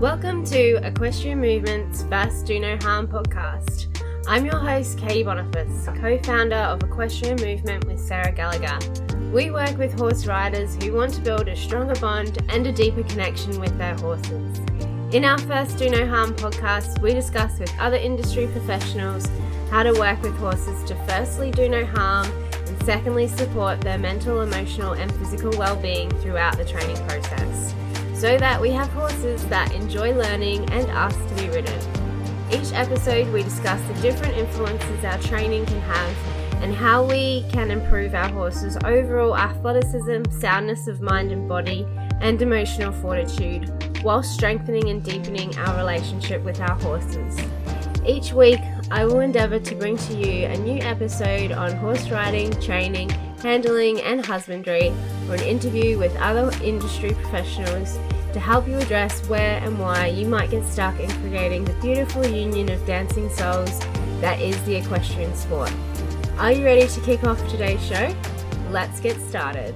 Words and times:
Welcome 0.00 0.44
to 0.48 0.76
Equestrian 0.86 1.40
Movement's 1.40 2.02
First 2.02 2.44
Do 2.44 2.60
No 2.60 2.76
Harm 2.82 3.08
podcast. 3.08 3.86
I'm 4.28 4.44
your 4.44 4.58
host, 4.58 4.98
Katie 4.98 5.22
Boniface, 5.22 5.86
co 5.98 6.18
founder 6.18 6.54
of 6.54 6.82
Equestrian 6.82 7.36
Movement 7.40 7.86
with 7.86 7.98
Sarah 7.98 8.30
Gallagher. 8.30 8.78
We 9.32 9.50
work 9.50 9.78
with 9.78 9.98
horse 9.98 10.26
riders 10.26 10.76
who 10.82 10.92
want 10.92 11.14
to 11.14 11.22
build 11.22 11.48
a 11.48 11.56
stronger 11.56 11.98
bond 11.98 12.36
and 12.50 12.66
a 12.66 12.72
deeper 12.72 13.04
connection 13.04 13.58
with 13.58 13.78
their 13.78 13.94
horses. 13.94 14.58
In 15.12 15.24
our 15.24 15.38
first 15.38 15.78
Do 15.78 15.88
No 15.88 16.06
Harm 16.06 16.34
podcast, 16.34 17.00
we 17.00 17.14
discuss 17.14 17.58
with 17.58 17.72
other 17.78 17.96
industry 17.96 18.48
professionals 18.48 19.26
how 19.70 19.82
to 19.82 19.98
work 19.98 20.20
with 20.20 20.36
horses 20.36 20.84
to 20.90 20.94
firstly 21.06 21.50
do 21.50 21.70
no 21.70 21.86
harm 21.86 22.26
and 22.66 22.82
secondly 22.82 23.28
support 23.28 23.80
their 23.80 23.96
mental, 23.96 24.42
emotional, 24.42 24.92
and 24.92 25.10
physical 25.14 25.56
well 25.56 25.76
being 25.76 26.10
throughout 26.18 26.58
the 26.58 26.66
training 26.66 26.96
process 27.08 27.74
so 28.16 28.38
that 28.38 28.58
we 28.58 28.70
have 28.70 28.88
horses 28.90 29.46
that 29.48 29.70
enjoy 29.74 30.10
learning 30.14 30.68
and 30.70 30.90
ask 30.90 31.18
to 31.28 31.34
be 31.34 31.50
ridden. 31.50 31.78
Each 32.50 32.72
episode, 32.72 33.30
we 33.30 33.42
discuss 33.42 33.80
the 33.88 34.00
different 34.00 34.38
influences 34.38 35.04
our 35.04 35.18
training 35.18 35.66
can 35.66 35.80
have 35.82 36.16
and 36.62 36.74
how 36.74 37.04
we 37.04 37.44
can 37.52 37.70
improve 37.70 38.14
our 38.14 38.28
horses' 38.30 38.78
overall 38.84 39.36
athleticism, 39.36 40.30
soundness 40.30 40.88
of 40.88 41.02
mind 41.02 41.30
and 41.30 41.46
body, 41.46 41.86
and 42.22 42.40
emotional 42.40 42.90
fortitude, 42.90 43.70
while 44.02 44.22
strengthening 44.22 44.88
and 44.88 45.04
deepening 45.04 45.54
our 45.58 45.76
relationship 45.76 46.42
with 46.42 46.58
our 46.60 46.74
horses. 46.80 47.38
Each 48.06 48.32
week, 48.32 48.60
I 48.90 49.04
will 49.04 49.20
endeavour 49.20 49.58
to 49.58 49.74
bring 49.74 49.98
to 49.98 50.14
you 50.14 50.46
a 50.46 50.56
new 50.56 50.80
episode 50.80 51.52
on 51.52 51.72
horse 51.72 52.08
riding, 52.08 52.50
training, 52.62 53.10
handling, 53.42 54.00
and 54.00 54.24
husbandry, 54.24 54.92
or 55.28 55.34
an 55.34 55.42
interview 55.42 55.98
with 55.98 56.14
other 56.16 56.50
industry 56.62 57.10
professionals 57.12 57.98
to 58.32 58.40
help 58.40 58.68
you 58.68 58.76
address 58.76 59.26
where 59.28 59.58
and 59.62 59.78
why 59.78 60.06
you 60.06 60.26
might 60.26 60.50
get 60.50 60.64
stuck 60.64 60.98
in 61.00 61.10
creating 61.22 61.64
the 61.64 61.72
beautiful 61.74 62.26
union 62.26 62.68
of 62.70 62.84
dancing 62.86 63.30
souls 63.30 63.80
that 64.20 64.40
is 64.40 64.60
the 64.64 64.76
equestrian 64.76 65.34
sport. 65.34 65.72
Are 66.38 66.52
you 66.52 66.64
ready 66.64 66.86
to 66.86 67.00
kick 67.00 67.24
off 67.24 67.38
today's 67.48 67.82
show? 67.86 68.14
Let's 68.70 69.00
get 69.00 69.18
started. 69.22 69.74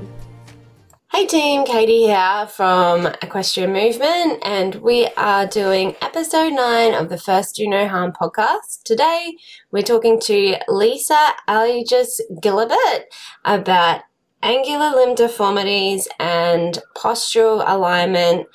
Hey 1.12 1.26
team, 1.26 1.64
Katie 1.64 2.02
here 2.06 2.46
from 2.46 3.08
Equestrian 3.20 3.72
Movement, 3.72 4.38
and 4.44 4.76
we 4.76 5.08
are 5.16 5.44
doing 5.44 5.96
episode 6.00 6.52
9 6.52 6.94
of 6.94 7.08
the 7.08 7.18
first 7.18 7.56
Do 7.56 7.68
No 7.68 7.88
Harm 7.88 8.12
podcast. 8.12 8.84
Today, 8.84 9.36
we're 9.72 9.82
talking 9.82 10.20
to 10.20 10.56
Lisa 10.68 11.30
Algis 11.48 12.20
Gilibert 12.40 13.06
about 13.44 14.02
angular 14.40 14.90
limb 14.90 15.16
deformities 15.16 16.06
and 16.20 16.78
postural 16.96 17.64
alignment 17.66 18.46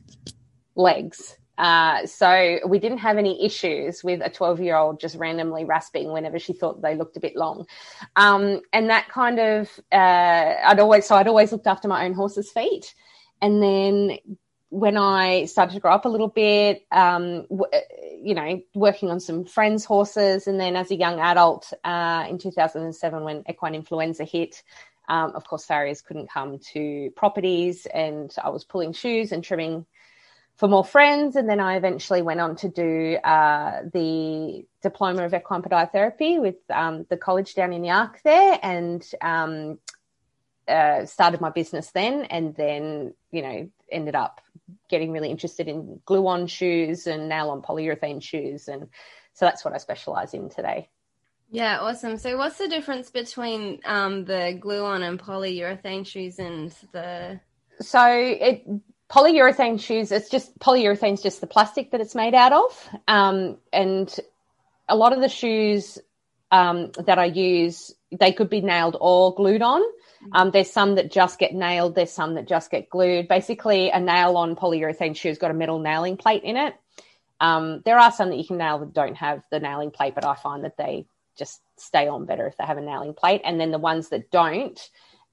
legs. 0.75 1.37
Uh, 1.57 2.05
so 2.05 2.59
we 2.65 2.79
didn't 2.79 2.97
have 2.99 3.17
any 3.17 3.45
issues 3.45 4.03
with 4.03 4.21
a 4.23 4.29
12 4.29 4.61
year 4.61 4.75
old 4.75 4.99
just 4.99 5.15
randomly 5.15 5.63
rasping 5.63 6.11
whenever 6.11 6.39
she 6.39 6.53
thought 6.53 6.81
they 6.81 6.95
looked 6.95 7.17
a 7.17 7.19
bit 7.19 7.35
long. 7.35 7.67
Um, 8.15 8.61
and 8.73 8.89
that 8.89 9.09
kind 9.09 9.39
of, 9.39 9.69
uh, 9.91 10.55
I'd 10.65 10.79
always, 10.79 11.05
so 11.05 11.15
I'd 11.15 11.27
always 11.27 11.51
looked 11.51 11.67
after 11.67 11.87
my 11.87 12.05
own 12.05 12.13
horse's 12.13 12.51
feet. 12.51 12.95
And 13.41 13.61
then 13.61 14.17
when 14.69 14.95
I 14.95 15.45
started 15.45 15.73
to 15.73 15.79
grow 15.81 15.93
up 15.93 16.05
a 16.05 16.09
little 16.09 16.29
bit, 16.29 16.85
um, 16.91 17.45
w- 17.49 17.65
you 18.23 18.33
know, 18.33 18.61
working 18.73 19.09
on 19.11 19.19
some 19.19 19.43
friends' 19.45 19.83
horses, 19.83 20.47
and 20.47 20.59
then 20.59 20.75
as 20.75 20.91
a 20.91 20.95
young 20.95 21.19
adult 21.19 21.73
uh, 21.83 22.25
in 22.29 22.37
2007, 22.37 23.23
when 23.23 23.43
equine 23.49 23.75
influenza 23.75 24.23
hit, 24.23 24.63
um, 25.09 25.33
of 25.35 25.43
course, 25.45 25.65
farriers 25.65 26.01
couldn't 26.01 26.29
come 26.29 26.59
to 26.73 27.11
properties, 27.17 27.85
and 27.85 28.33
I 28.41 28.49
was 28.49 28.63
pulling 28.63 28.93
shoes 28.93 29.33
and 29.33 29.43
trimming 29.43 29.85
for 30.55 30.69
more 30.69 30.85
friends. 30.85 31.35
And 31.35 31.49
then 31.49 31.59
I 31.59 31.75
eventually 31.75 32.21
went 32.21 32.39
on 32.39 32.55
to 32.57 32.69
do 32.69 33.17
uh, 33.17 33.81
the 33.93 34.65
diploma 34.81 35.25
of 35.25 35.33
equine 35.33 35.63
podiatry 35.63 35.91
therapy 35.91 36.39
with 36.39 36.55
um, 36.69 37.05
the 37.09 37.17
college 37.17 37.55
down 37.55 37.73
in 37.73 37.81
the 37.81 37.89
Arc 37.89 38.21
there, 38.23 38.57
and 38.63 39.05
um, 39.21 39.79
uh, 40.71 41.05
started 41.05 41.41
my 41.41 41.49
business 41.49 41.91
then, 41.91 42.23
and 42.23 42.55
then 42.55 43.13
you 43.31 43.41
know 43.41 43.69
ended 43.91 44.15
up 44.15 44.41
getting 44.89 45.11
really 45.11 45.29
interested 45.29 45.67
in 45.67 45.99
glue-on 46.05 46.47
shoes 46.47 47.07
and 47.07 47.27
nail-on 47.27 47.61
polyurethane 47.61 48.21
shoes, 48.23 48.67
and 48.67 48.87
so 49.33 49.45
that's 49.45 49.65
what 49.65 49.73
I 49.73 49.77
specialize 49.77 50.33
in 50.33 50.49
today. 50.49 50.89
Yeah, 51.49 51.79
awesome. 51.81 52.17
So, 52.17 52.37
what's 52.37 52.57
the 52.57 52.69
difference 52.69 53.09
between 53.09 53.81
um, 53.85 54.23
the 54.23 54.57
glue-on 54.59 55.03
and 55.03 55.19
polyurethane 55.19 56.07
shoes 56.07 56.39
and 56.39 56.73
the? 56.93 57.39
So 57.81 58.07
it 58.07 58.65
polyurethane 59.09 59.81
shoes. 59.81 60.11
It's 60.11 60.29
just 60.29 60.57
polyurethane 60.59 61.13
is 61.13 61.21
just 61.21 61.41
the 61.41 61.47
plastic 61.47 61.91
that 61.91 61.99
it's 61.99 62.15
made 62.15 62.33
out 62.33 62.53
of, 62.53 62.89
um, 63.07 63.57
and 63.73 64.17
a 64.87 64.95
lot 64.95 65.11
of 65.11 65.19
the 65.19 65.27
shoes 65.27 65.99
um, 66.51 66.91
that 67.05 67.17
I 67.17 67.25
use 67.25 67.93
they 68.11 68.33
could 68.33 68.49
be 68.49 68.61
nailed 68.61 68.97
or 68.99 69.33
glued 69.33 69.61
on. 69.61 69.81
Um, 70.33 70.51
there's 70.51 70.69
some 70.69 70.95
that 70.95 71.11
just 71.11 71.39
get 71.39 71.53
nailed. 71.53 71.95
There's 71.95 72.11
some 72.11 72.35
that 72.35 72.47
just 72.47 72.69
get 72.69 72.89
glued. 72.89 73.27
Basically, 73.27 73.89
a 73.89 73.99
nail-on 73.99 74.55
polyurethane 74.55 75.15
shoe's 75.15 75.37
got 75.37 75.51
a 75.51 75.55
metal 75.55 75.79
nailing 75.79 76.17
plate 76.17 76.43
in 76.43 76.57
it. 76.57 76.75
Um, 77.39 77.81
there 77.85 77.97
are 77.97 78.11
some 78.11 78.29
that 78.29 78.37
you 78.37 78.45
can 78.45 78.57
nail 78.57 78.77
that 78.79 78.93
don't 78.93 79.15
have 79.15 79.43
the 79.49 79.59
nailing 79.59 79.89
plate, 79.89 80.13
but 80.13 80.25
I 80.25 80.35
find 80.35 80.63
that 80.63 80.77
they 80.77 81.07
just 81.37 81.61
stay 81.77 82.07
on 82.07 82.25
better 82.25 82.45
if 82.45 82.57
they 82.57 82.65
have 82.65 82.77
a 82.77 82.81
nailing 82.81 83.15
plate. 83.15 83.41
And 83.43 83.59
then 83.59 83.71
the 83.71 83.79
ones 83.79 84.09
that 84.09 84.29
don't 84.29 84.79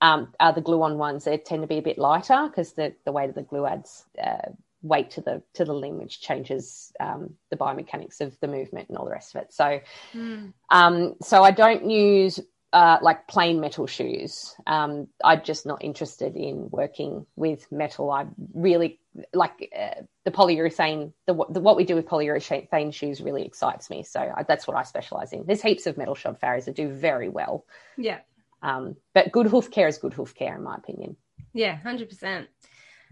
um, 0.01 0.33
are 0.41 0.53
the 0.53 0.63
glue-on 0.63 0.97
ones. 0.97 1.25
They 1.25 1.37
tend 1.37 1.63
to 1.63 1.69
be 1.69 1.79
a 1.79 1.83
bit 1.83 1.99
lighter 1.99 2.47
because 2.49 2.73
the 2.73 2.95
the 3.05 3.13
weight 3.13 3.29
of 3.29 3.35
the 3.35 3.43
glue 3.43 3.67
adds 3.67 4.07
uh, 4.23 4.53
weight 4.83 5.11
to 5.13 5.21
the 5.21 5.43
to 5.55 5.65
the 5.65 5.75
limb, 5.75 5.99
which 5.99 6.21
changes 6.21 6.93
um, 7.01 7.35
the 7.51 7.57
biomechanics 7.57 8.21
of 8.21 8.39
the 8.41 8.49
movement 8.49 8.89
and 8.89 8.99
all 8.99 9.05
the 9.05 9.11
rest 9.11 9.35
of 9.35 9.43
it. 9.43 9.53
So, 9.53 9.81
mm. 10.15 10.53
um, 10.71 11.15
so 11.23 11.43
I 11.43 11.51
don't 11.51 11.91
use 11.91 12.41
uh, 12.73 12.99
like 13.01 13.27
plain 13.27 13.61
metal 13.61 13.87
shoes. 13.87 14.55
Um, 14.67 15.09
I'm 15.25 15.43
just 15.43 15.65
not 15.65 15.83
interested 15.83 16.37
in 16.37 16.69
working 16.71 17.27
with 17.35 17.71
metal. 17.73 18.11
I 18.11 18.27
really 18.55 19.01
like 19.33 19.71
uh, 19.77 20.03
the 20.25 20.31
polyurethane. 20.31 21.13
The, 21.27 21.35
the, 21.49 21.61
what 21.61 21.77
we 21.77 21.85
do 21.85 21.95
with 21.95 22.07
polyurethane 22.07 22.93
shoes 22.93 23.21
really 23.21 23.45
excites 23.45 23.89
me. 23.89 24.03
So 24.03 24.21
I, 24.21 24.43
that's 24.43 24.67
what 24.67 24.77
I 24.77 24.83
specialize 24.83 25.33
in. 25.33 25.47
There's 25.47 25.63
heaps 25.63 25.87
of 25.87 25.97
metal 25.97 26.15
shod 26.15 26.39
farriers 26.39 26.67
that 26.67 26.77
do 26.77 26.89
very 26.89 27.29
well. 27.29 27.65
Yeah. 27.97 28.19
Um, 28.63 28.97
but 29.15 29.33
good 29.33 29.47
hoof 29.47 29.71
care 29.71 29.89
is 29.89 29.99
good 29.99 30.13
hoof 30.13 30.35
care, 30.35 30.55
in 30.55 30.63
my 30.63 30.77
opinion. 30.77 31.17
Yeah, 31.55 31.77
hundred 31.77 32.11
percent. 32.11 32.49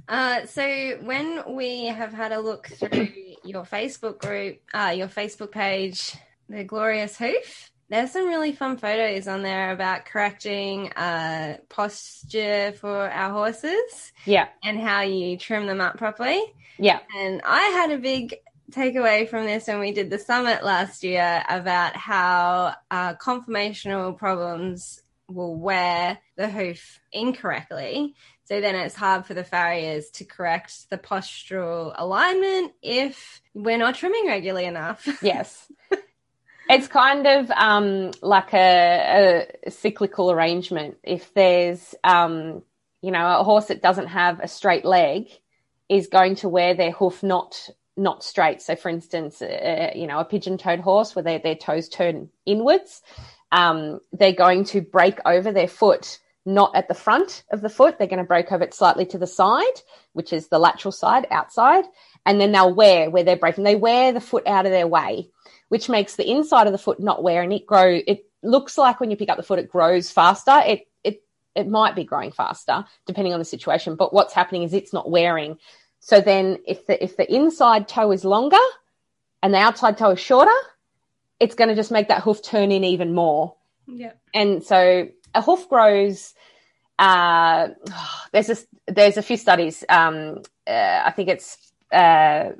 Uh, 0.08 0.47
so 0.47 0.99
when 1.03 1.43
we 1.55 1.87
have 1.87 2.12
had 2.12 2.32
a 2.32 2.41
look 2.41 2.69
through 2.69 3.08
your 3.44 3.64
Facebook 3.64 4.19
group, 4.19 4.61
uh, 4.73 4.93
your 4.97 5.08
Facebook 5.08 5.50
page, 5.50 6.14
the 6.49 6.64
Glorious 6.64 7.17
Hoof, 7.17 7.70
there's 7.88 8.11
some 8.11 8.26
really 8.26 8.53
fun 8.53 8.76
photos 8.79 9.29
on 9.29 9.43
there 9.43 9.70
about 9.73 10.06
correcting 10.06 10.93
uh, 10.93 11.58
posture 11.69 12.75
for 12.81 13.08
our 13.11 13.31
horses. 13.31 14.12
Yeah. 14.25 14.49
And 14.64 14.81
how 14.81 15.03
you 15.03 15.37
trim 15.37 15.67
them 15.67 15.81
up 15.81 15.97
properly. 15.97 16.43
Yeah. 16.79 17.00
And 17.17 17.41
I 17.44 17.62
had 17.62 17.93
a 17.93 17.99
big 17.99 18.37
takeaway 18.73 19.29
from 19.29 19.44
this 19.44 19.69
when 19.69 19.79
we 19.79 19.93
did 19.93 20.11
the 20.11 20.19
summit 20.19 20.64
last 20.64 21.05
year 21.05 21.44
about 21.49 21.94
how 21.94 22.75
uh, 22.91 23.14
conformational 23.14 24.17
problems 24.17 25.03
will 25.29 25.56
wear 25.56 26.19
the 26.37 26.49
hoof 26.49 27.00
incorrectly. 27.12 28.14
So 28.46 28.60
then 28.60 28.76
it's 28.76 28.94
hard 28.94 29.26
for 29.26 29.34
the 29.34 29.43
farriers 29.43 30.08
to 30.10 30.25
correct 30.25 30.88
the 30.88 30.98
postural 30.98 31.93
alignment 31.96 32.72
if 32.81 33.43
we're 33.54 33.76
not 33.76 33.96
trimming 33.96 34.28
regularly 34.28 34.66
enough. 34.66 35.06
yes. 35.22 35.70
It's 36.69 36.87
kind 36.87 37.26
of 37.26 37.50
um, 37.50 38.12
like 38.22 38.54
a, 38.54 39.48
a, 39.64 39.70
cyclical 39.70 40.31
arrangement. 40.31 40.96
If 41.02 41.34
there's, 41.34 41.94
um, 42.04 42.62
you 43.02 43.10
know, 43.10 43.40
a 43.40 43.43
horse 43.43 43.66
that 43.66 43.82
doesn't 43.82 44.08
have 44.08 44.38
a 44.38 44.48
straight 44.48 44.84
leg 44.84 45.28
is 45.88 46.06
going 46.06 46.37
to 46.37 46.48
wear 46.48 46.75
their 46.75 46.93
hoof 46.93 47.22
not 47.22 47.69
not 47.96 48.22
straight. 48.22 48.60
So, 48.62 48.76
for 48.76 48.90
instance, 48.90 49.40
uh, 49.40 49.90
you 49.94 50.06
know, 50.06 50.19
a 50.19 50.25
pigeon-toed 50.25 50.81
horse 50.81 51.16
where 51.16 51.22
they, 51.22 51.38
their 51.38 51.54
toes 51.54 51.88
turn 51.88 52.28
inwards, 52.44 53.00
um, 53.50 54.00
they're 54.12 54.32
going 54.32 54.64
to 54.66 54.82
break 54.82 55.19
over 55.25 55.50
their 55.50 55.69
foot 55.69 56.19
not 56.46 56.75
at 56.75 56.88
the 56.88 56.94
front 56.94 57.44
of 57.50 57.60
the 57.60 57.69
foot. 57.69 57.98
They're 57.98 58.06
going 58.06 58.19
to 58.19 58.25
break 58.25 58.50
over 58.52 58.64
it 58.64 58.75
slightly 58.75 59.04
to 59.06 59.19
the 59.19 59.26
side, 59.26 59.82
which 60.12 60.32
is 60.32 60.48
the 60.48 60.58
lateral 60.58 60.93
side 60.93 61.26
outside, 61.31 61.84
and 62.25 62.40
then 62.40 62.52
they'll 62.52 62.75
wear 62.75 63.10
where 63.10 63.25
they're 63.25 63.37
breaking. 63.37 63.64
They 63.64 63.76
wear 63.76 64.12
the 64.12 64.20
foot 64.20 64.46
out 64.46 64.66
of 64.66 64.72
their 64.72 64.87
way 64.87 65.31
which 65.69 65.88
makes 65.88 66.16
the 66.16 66.31
inside 66.31 66.66
of 66.66 66.72
the 66.72 66.78
foot 66.78 67.00
not 67.00 67.22
wear 67.22 67.43
and 67.43 67.52
it 67.52 67.66
grow. 67.66 68.00
It 68.06 68.26
looks 68.43 68.78
like 68.78 69.00
when 69.00 69.10
you 69.10 69.16
pick 69.16 69.28
up 69.28 69.37
the 69.37 69.43
foot, 69.43 69.58
it 69.58 69.69
grows 69.69 70.10
faster. 70.10 70.62
It 70.64 70.88
it 71.02 71.22
it 71.54 71.69
might 71.69 71.96
be 71.96 72.04
growing 72.04 72.32
faster 72.32 72.84
depending 73.06 73.32
on 73.32 73.38
the 73.38 73.44
situation, 73.44 73.96
but 73.96 74.12
what's 74.12 74.34
happening 74.34 74.62
is 74.62 74.72
it's 74.72 74.93
not 74.93 75.10
wearing. 75.10 75.58
So 76.00 76.20
then, 76.20 76.58
if 76.66 76.87
the 76.87 77.02
if 77.02 77.16
the 77.16 77.32
inside 77.32 77.88
toe 77.88 78.12
is 78.12 78.25
longer 78.25 78.56
and 79.43 79.52
the 79.52 79.58
outside 79.58 79.98
toe 79.98 80.10
is 80.10 80.20
shorter, 80.20 80.50
it's 81.40 81.54
going 81.54 81.69
to 81.69 81.75
just 81.75 81.90
make 81.90 82.08
that 82.08 82.22
hoof 82.22 82.43
turn 82.43 82.70
in 82.70 82.84
even 82.84 83.14
more. 83.14 83.56
Yeah. 83.88 84.12
And 84.34 84.62
so 84.62 85.08
a 85.37 85.43
hoof 85.43 85.69
grows. 85.69 86.35
Uh, 86.99 87.69
there's 88.33 88.50
a 88.50 88.56
there's 88.88 89.17
a 89.17 89.23
few 89.23 89.37
studies. 89.37 89.85
Um, 89.88 90.43
uh, 90.67 91.03
I 91.05 91.12
think 91.15 91.29
it's 91.29 91.73
uh, 91.93 92.50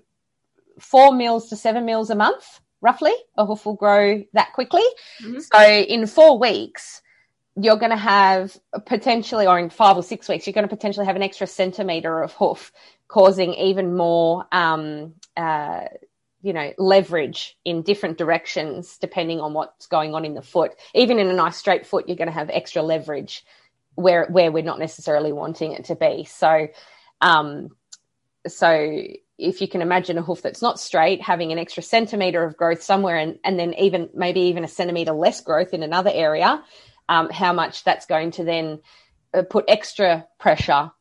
four 0.79 1.15
mils 1.15 1.49
to 1.49 1.57
seven 1.57 1.85
mils 1.85 2.11
a 2.11 2.15
month 2.15 2.61
roughly. 2.81 3.13
A 3.37 3.47
hoof 3.47 3.67
will 3.67 3.75
grow 3.75 4.23
that 4.35 4.53
quickly. 4.53 4.85
Mm-hmm. 5.23 5.39
So 5.41 5.61
in 5.63 6.07
four 6.07 6.39
weeks, 6.39 7.03
you're 7.57 7.77
going 7.77 7.91
to 7.91 7.97
have 7.97 8.57
potentially, 8.85 9.47
or 9.47 9.59
in 9.59 9.71
five 9.71 9.97
or 9.97 10.03
six 10.03 10.29
weeks, 10.29 10.47
you're 10.47 10.53
going 10.55 10.69
to 10.69 10.77
potentially 10.77 11.07
have 11.07 11.17
an 11.17 11.23
extra 11.23 11.47
centimeter 11.47 12.23
of 12.23 12.33
hoof, 12.33 12.71
causing 13.09 13.55
even 13.55 13.97
more, 13.97 14.45
um, 14.53 15.15
uh, 15.37 15.85
you 16.47 16.53
know, 16.53 16.73
leverage 16.79 17.59
in 17.65 17.83
different 17.83 18.19
directions 18.19 18.99
depending 18.99 19.41
on 19.41 19.53
what's 19.53 19.89
going 19.89 20.15
on 20.15 20.25
in 20.25 20.35
the 20.35 20.43
foot. 20.43 20.77
Even 20.95 21.19
in 21.19 21.27
a 21.27 21.33
nice 21.33 21.57
straight 21.57 21.85
foot, 21.85 22.07
you're 22.07 22.17
going 22.17 22.29
to 22.29 22.33
have 22.33 22.51
extra 22.51 22.83
leverage 22.83 23.45
where 23.97 24.27
where 24.27 24.53
we're 24.53 24.63
not 24.63 24.79
necessarily 24.79 25.33
wanting 25.33 25.73
it 25.73 25.87
to 25.87 25.97
be. 25.97 26.23
So, 26.23 26.69
um, 27.21 27.71
so 28.47 28.71
if 29.39 29.61
you 29.61 29.67
can 29.67 29.83
imagine 29.83 30.19
a 30.19 30.23
hoof 30.23 30.41
that's 30.41 30.63
not 30.63 30.79
straight 30.79 31.21
having 31.21 31.51
an 31.51 31.59
extra 31.59 31.83
centimeter 31.83 32.45
of 32.45 32.57
growth 32.57 32.81
somewhere 32.81 33.17
and, 33.17 33.41
and 33.43 33.59
then 33.59 33.75
even 33.75 34.09
maybe 34.15 34.43
even 34.43 34.63
a 34.63 34.69
centimeter 34.69 35.11
less 35.11 35.41
growth 35.41 35.75
in 35.75 35.83
another 35.83 36.13
area, 36.15 36.63
um, 37.09 37.29
how 37.29 37.53
much 37.53 37.83
that's 37.83 38.07
going 38.07 38.31
to 38.31 38.45
then 38.45 38.79
uh, 39.35 39.43
put 39.43 39.65
extra 39.67 40.25
pressure 40.39 40.93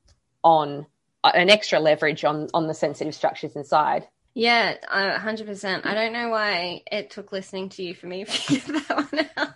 on 0.44 0.88
uh, 1.24 1.32
an 1.36 1.52
extra 1.52 1.80
leverage 1.80 2.26
on 2.26 2.48
on 2.52 2.66
the 2.66 2.74
sensitive 2.74 3.14
structures 3.14 3.56
inside. 3.56 4.08
Yeah, 4.36 4.76
hundred 5.18 5.48
percent. 5.48 5.86
I 5.86 5.94
don't 5.94 6.14
know 6.14 6.30
why 6.30 6.84
it 6.92 7.10
took 7.10 7.32
listening 7.32 7.70
to 7.70 7.84
you 7.84 7.96
for 7.96 8.08
me 8.08 8.26
to 8.26 8.32
figure 8.32 8.80
that 8.80 9.12
one 9.12 9.30
out. 9.38 9.54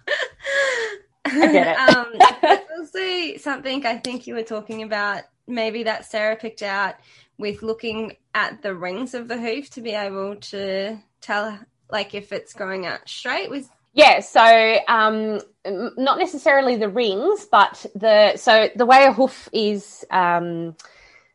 I 1.26 1.52
get 1.52 1.68
it. 1.68 1.96
um, 1.96 2.60
also 2.80 3.38
something 3.38 3.86
I 3.86 3.98
think 3.98 4.26
you 4.26 4.36
were 4.36 4.44
talking 4.44 4.82
about, 4.84 5.24
maybe 5.48 5.84
that 5.84 6.06
Sarah 6.06 6.38
picked 6.38 6.64
out 6.64 6.96
with 7.38 7.62
looking 7.62 8.16
at 8.34 8.62
the 8.62 8.74
rings 8.74 9.14
of 9.14 9.28
the 9.28 9.38
hoof 9.38 9.70
to 9.72 9.82
be 9.82 9.92
able 9.92 10.38
to 10.38 10.98
tell 11.22 11.60
like 11.92 12.14
if 12.14 12.32
it's 12.32 12.54
growing 12.54 12.86
out 12.86 13.08
straight 13.08 13.50
with 13.50 13.70
yeah 13.94 14.20
so 14.20 14.78
um 14.88 15.40
not 15.66 16.20
necessarily 16.20 16.76
the 16.76 16.90
rings 16.90 17.48
but 17.52 17.86
the 17.96 18.36
so 18.38 18.70
the 18.76 18.86
way 18.86 19.06
a 19.06 19.12
hoof 19.14 19.50
is 19.52 20.06
um 20.12 20.76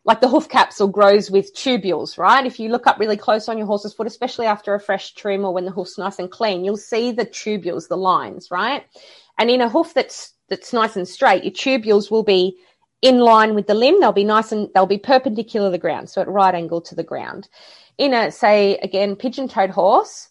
like 0.04 0.20
the 0.20 0.28
hoof 0.28 0.48
capsule 0.48 0.88
grows 0.88 1.30
with 1.30 1.54
tubules, 1.54 2.18
right? 2.18 2.44
If 2.44 2.60
you 2.60 2.68
look 2.68 2.86
up 2.86 2.98
really 2.98 3.16
close 3.16 3.48
on 3.48 3.56
your 3.56 3.66
horse's 3.66 3.94
foot, 3.94 4.06
especially 4.06 4.46
after 4.46 4.74
a 4.74 4.80
fresh 4.80 5.14
trim 5.14 5.44
or 5.44 5.54
when 5.54 5.64
the 5.64 5.70
hoof's 5.70 5.96
nice 5.96 6.18
and 6.18 6.30
clean, 6.30 6.64
you'll 6.64 6.76
see 6.76 7.10
the 7.10 7.24
tubules, 7.24 7.88
the 7.88 7.96
lines, 7.96 8.50
right? 8.50 8.84
And 9.38 9.50
in 9.50 9.60
a 9.60 9.68
hoof 9.68 9.94
that's 9.94 10.34
that's 10.48 10.74
nice 10.74 10.96
and 10.96 11.08
straight, 11.08 11.42
your 11.42 11.52
tubules 11.52 12.10
will 12.10 12.22
be 12.22 12.58
in 13.00 13.18
line 13.18 13.54
with 13.54 13.66
the 13.66 13.74
limb. 13.74 13.98
They'll 13.98 14.12
be 14.12 14.24
nice 14.24 14.52
and 14.52 14.68
they'll 14.74 14.86
be 14.86 14.98
perpendicular 14.98 15.68
to 15.68 15.72
the 15.72 15.78
ground, 15.78 16.10
so 16.10 16.20
at 16.20 16.28
right 16.28 16.54
angle 16.54 16.82
to 16.82 16.94
the 16.94 17.02
ground. 17.02 17.48
In 17.96 18.12
a, 18.12 18.30
say, 18.30 18.76
again, 18.78 19.16
pigeon 19.16 19.48
toed 19.48 19.70
horse, 19.70 20.28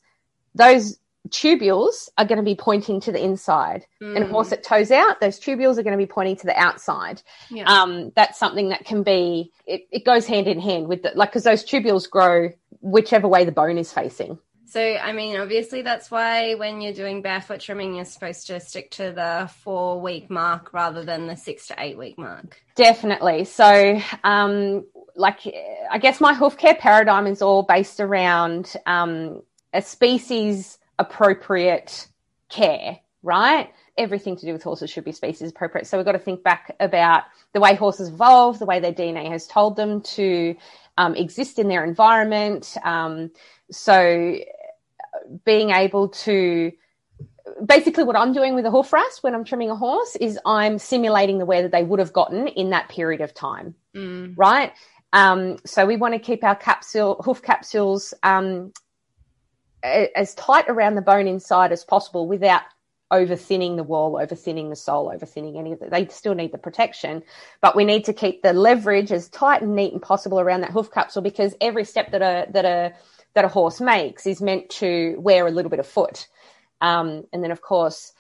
those 0.53 0.99
tubules 1.29 2.09
are 2.17 2.25
going 2.25 2.37
to 2.37 2.43
be 2.43 2.55
pointing 2.55 2.99
to 3.01 3.11
the 3.11 3.23
inside. 3.23 3.85
Mm. 4.01 4.15
And 4.15 4.25
a 4.25 4.27
horse 4.27 4.49
that 4.49 4.63
toes 4.63 4.91
out, 4.91 5.21
those 5.21 5.39
tubules 5.39 5.77
are 5.77 5.83
going 5.83 5.97
to 5.97 6.05
be 6.05 6.05
pointing 6.05 6.35
to 6.37 6.45
the 6.45 6.57
outside. 6.57 7.21
Yeah. 7.49 7.63
Um, 7.65 8.11
that's 8.15 8.37
something 8.37 8.69
that 8.69 8.85
can 8.85 9.03
be, 9.03 9.51
it, 9.65 9.87
it 9.91 10.05
goes 10.05 10.25
hand 10.25 10.47
in 10.47 10.59
hand 10.59 10.87
with 10.87 11.03
the, 11.03 11.11
like, 11.15 11.29
because 11.29 11.43
those 11.43 11.63
tubules 11.63 12.09
grow 12.09 12.49
whichever 12.81 13.27
way 13.27 13.45
the 13.45 13.51
bone 13.51 13.77
is 13.77 13.93
facing. 13.93 14.37
So, 14.65 14.81
I 14.81 15.13
mean, 15.13 15.39
obviously, 15.39 15.83
that's 15.83 16.09
why 16.09 16.55
when 16.55 16.81
you're 16.81 16.93
doing 16.93 17.21
barefoot 17.21 17.59
trimming, 17.59 17.93
you're 17.93 18.05
supposed 18.05 18.47
to 18.47 18.59
stick 18.59 18.89
to 18.91 19.11
the 19.11 19.47
four 19.61 20.01
week 20.01 20.31
mark 20.31 20.73
rather 20.73 21.05
than 21.05 21.27
the 21.27 21.35
six 21.35 21.67
to 21.67 21.75
eight 21.77 21.95
week 21.95 22.17
mark. 22.17 22.59
Definitely. 22.75 23.45
So, 23.45 24.01
um, 24.23 24.83
like, 25.15 25.41
I 25.91 25.99
guess 25.99 26.19
my 26.19 26.33
hoof 26.33 26.57
care 26.57 26.73
paradigm 26.73 27.27
is 27.27 27.43
all 27.43 27.61
based 27.61 27.99
around 27.99 28.73
um, 28.87 29.43
a 29.73 29.81
species 29.83 30.79
appropriate 30.99 32.07
care, 32.49 32.99
right? 33.21 33.71
Everything 33.97 34.35
to 34.37 34.45
do 34.45 34.53
with 34.53 34.63
horses 34.63 34.89
should 34.89 35.05
be 35.05 35.11
species 35.11 35.51
appropriate. 35.51 35.87
So, 35.87 35.97
we've 35.97 36.05
got 36.05 36.13
to 36.13 36.19
think 36.19 36.43
back 36.43 36.75
about 36.79 37.23
the 37.53 37.59
way 37.59 37.75
horses 37.75 38.09
evolve, 38.09 38.59
the 38.59 38.65
way 38.65 38.79
their 38.79 38.93
DNA 38.93 39.29
has 39.29 39.47
told 39.47 39.75
them 39.75 40.01
to 40.01 40.55
um, 40.97 41.15
exist 41.15 41.59
in 41.59 41.67
their 41.67 41.83
environment. 41.83 42.75
Um, 42.83 43.31
so 43.71 44.37
being 45.45 45.71
able 45.71 46.09
to 46.09 46.71
basically 47.65 48.03
what 48.03 48.15
I'm 48.15 48.33
doing 48.33 48.55
with 48.55 48.65
a 48.65 48.71
hoof 48.71 48.93
rasp 48.93 49.23
when 49.23 49.35
I'm 49.35 49.43
trimming 49.43 49.69
a 49.69 49.75
horse 49.75 50.15
is 50.17 50.39
I'm 50.45 50.79
simulating 50.79 51.39
the 51.39 51.45
wear 51.45 51.61
that 51.61 51.71
they 51.71 51.83
would 51.83 51.99
have 51.99 52.13
gotten 52.13 52.47
in 52.47 52.69
that 52.71 52.89
period 52.89 53.21
of 53.21 53.33
time, 53.33 53.75
mm. 53.95 54.33
right? 54.37 54.71
Um, 55.11 55.57
so 55.65 55.85
we 55.85 55.95
want 55.95 56.13
to 56.13 56.19
keep 56.19 56.43
our 56.43 56.55
capsule 56.55 57.21
hoof 57.23 57.41
capsules 57.41 58.13
um, 58.23 58.73
as 59.83 60.33
tight 60.35 60.65
around 60.69 60.95
the 60.95 61.01
bone 61.01 61.27
inside 61.27 61.71
as 61.71 61.83
possible 61.83 62.27
without 62.27 62.61
over 63.11 63.35
thinning 63.35 63.75
the 63.75 63.83
wall, 63.83 64.17
over 64.19 64.33
thinning 64.33 64.69
the 64.69 64.75
sole, 64.75 65.11
over 65.13 65.25
thinning 65.25 65.57
any 65.57 65.71
of 65.71 65.81
it. 65.81 65.91
They 65.91 66.07
still 66.07 66.33
need 66.33 66.51
the 66.51 66.57
protection, 66.57 67.21
but 67.61 67.75
we 67.75 67.85
need 67.85 68.05
to 68.05 68.13
keep 68.13 68.41
the 68.41 68.53
leverage 68.53 69.11
as 69.11 69.29
tight 69.29 69.61
and 69.61 69.75
neat 69.75 69.93
and 69.93 70.01
possible 70.01 70.39
around 70.39 70.61
that 70.61 70.71
hoof 70.71 70.91
capsule 70.91 71.21
because 71.21 71.53
every 71.61 71.85
step 71.85 72.11
that 72.11 72.21
a 72.23 72.51
that 72.51 72.65
a 72.65 72.93
that 73.35 73.45
a 73.45 73.49
horse 73.49 73.81
makes 73.81 74.25
is 74.25 74.41
meant 74.41 74.69
to 74.69 75.15
wear 75.19 75.45
a 75.47 75.51
little 75.51 75.69
bit 75.69 75.79
of 75.79 75.87
foot. 75.87 76.27
Um, 76.81 77.25
and 77.31 77.43
then, 77.43 77.51
of 77.51 77.61
course, 77.61 78.13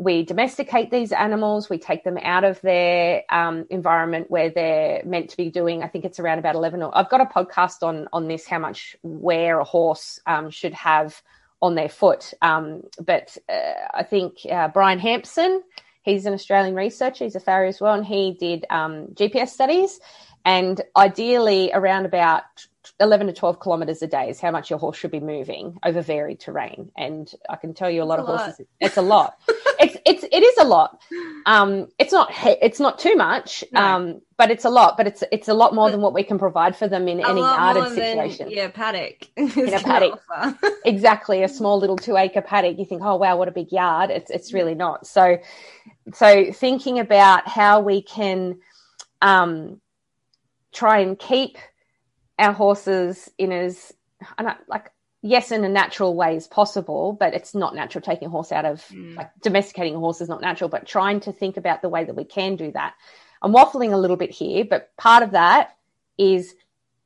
we 0.00 0.22
domesticate 0.24 0.90
these 0.90 1.12
animals. 1.12 1.68
We 1.68 1.76
take 1.76 2.04
them 2.04 2.16
out 2.16 2.42
of 2.42 2.58
their 2.62 3.22
um, 3.28 3.66
environment 3.68 4.30
where 4.30 4.48
they're 4.48 5.02
meant 5.04 5.28
to 5.30 5.36
be 5.36 5.50
doing. 5.50 5.82
I 5.82 5.88
think 5.88 6.06
it's 6.06 6.18
around 6.18 6.38
about 6.38 6.54
eleven. 6.54 6.82
Or 6.82 6.96
I've 6.96 7.10
got 7.10 7.20
a 7.20 7.26
podcast 7.26 7.82
on 7.82 8.08
on 8.10 8.26
this, 8.26 8.46
how 8.46 8.58
much 8.58 8.96
wear 9.02 9.60
a 9.60 9.64
horse 9.64 10.18
um, 10.26 10.48
should 10.48 10.72
have 10.72 11.20
on 11.60 11.74
their 11.74 11.90
foot. 11.90 12.32
Um, 12.40 12.84
but 13.04 13.36
uh, 13.50 13.74
I 13.92 14.02
think 14.02 14.38
uh, 14.50 14.68
Brian 14.68 14.98
Hampson, 14.98 15.62
he's 16.00 16.24
an 16.24 16.32
Australian 16.32 16.74
researcher. 16.74 17.24
He's 17.24 17.36
a 17.36 17.40
farrier 17.40 17.68
as 17.68 17.78
well, 17.78 17.92
and 17.94 18.06
he 18.06 18.32
did 18.40 18.64
um, 18.70 19.08
GPS 19.08 19.48
studies. 19.48 20.00
And 20.46 20.80
ideally, 20.96 21.70
around 21.74 22.06
about 22.06 22.44
11 22.98 23.26
to 23.26 23.32
12 23.32 23.60
kilometers 23.60 24.02
a 24.02 24.06
day 24.06 24.30
is 24.30 24.40
how 24.40 24.50
much 24.50 24.70
your 24.70 24.78
horse 24.78 24.96
should 24.96 25.10
be 25.10 25.20
moving 25.20 25.78
over 25.84 26.00
varied 26.00 26.40
terrain. 26.40 26.90
And 26.96 27.30
I 27.48 27.56
can 27.56 27.74
tell 27.74 27.90
you 27.90 28.02
a 28.02 28.04
lot 28.04 28.16
That's 28.16 28.28
of 28.28 28.34
a 28.34 28.38
horses, 28.38 28.58
lot. 28.60 28.66
it's 28.80 28.96
a 28.96 29.02
lot. 29.02 29.38
It's, 30.06 30.24
it's 30.30 30.58
a 30.58 30.64
lot. 30.64 31.00
Um, 31.46 31.88
it's 31.98 32.12
not 32.12 32.30
it's 32.44 32.80
not 32.80 32.98
too 32.98 33.16
much, 33.16 33.64
no. 33.72 33.80
um, 33.80 34.20
but 34.36 34.50
it's 34.50 34.64
a 34.64 34.70
lot. 34.70 34.96
But 34.96 35.06
it's 35.06 35.24
it's 35.32 35.48
a 35.48 35.54
lot 35.54 35.74
more 35.74 35.90
than 35.90 36.00
what 36.00 36.12
we 36.12 36.22
can 36.22 36.38
provide 36.38 36.76
for 36.76 36.88
them 36.88 37.08
in 37.08 37.20
any 37.20 37.40
guarded 37.40 37.88
situation. 37.94 38.46
Than, 38.46 38.56
yeah, 38.56 38.68
paddock 38.68 39.28
in 39.36 39.74
a 39.74 39.80
paddock. 39.80 40.20
exactly, 40.84 41.42
a 41.42 41.48
small 41.48 41.78
little 41.78 41.96
two 41.96 42.16
acre 42.16 42.42
paddock. 42.42 42.78
You 42.78 42.84
think, 42.84 43.02
oh 43.02 43.16
wow, 43.16 43.36
what 43.36 43.48
a 43.48 43.52
big 43.52 43.72
yard. 43.72 44.10
It's 44.10 44.30
it's 44.30 44.52
really 44.52 44.74
not. 44.74 45.06
So, 45.06 45.38
so 46.12 46.52
thinking 46.52 46.98
about 46.98 47.48
how 47.48 47.80
we 47.80 48.02
can 48.02 48.58
um, 49.22 49.80
try 50.72 50.98
and 50.98 51.18
keep 51.18 51.58
our 52.38 52.52
horses 52.52 53.30
in 53.38 53.52
as 53.52 53.92
and 54.38 54.48
I, 54.48 54.56
like 54.68 54.90
yes, 55.22 55.52
in 55.52 55.64
a 55.64 55.68
natural 55.68 56.14
way 56.14 56.36
is 56.36 56.46
possible, 56.46 57.12
but 57.12 57.34
it's 57.34 57.54
not 57.54 57.74
natural 57.74 58.02
taking 58.02 58.26
a 58.28 58.30
horse 58.30 58.52
out 58.52 58.64
of 58.64 58.84
mm. 58.88 59.16
like 59.16 59.30
domesticating 59.42 59.94
a 59.94 59.98
horse 59.98 60.20
is 60.20 60.28
not 60.28 60.40
natural, 60.40 60.68
but 60.70 60.86
trying 60.86 61.20
to 61.20 61.32
think 61.32 61.56
about 61.56 61.82
the 61.82 61.88
way 61.88 62.04
that 62.04 62.16
we 62.16 62.24
can 62.24 62.56
do 62.56 62.72
that. 62.72 62.94
I'm 63.42 63.52
waffling 63.52 63.92
a 63.92 63.96
little 63.96 64.16
bit 64.16 64.30
here, 64.30 64.64
but 64.64 64.94
part 64.96 65.22
of 65.22 65.32
that 65.32 65.76
is 66.18 66.54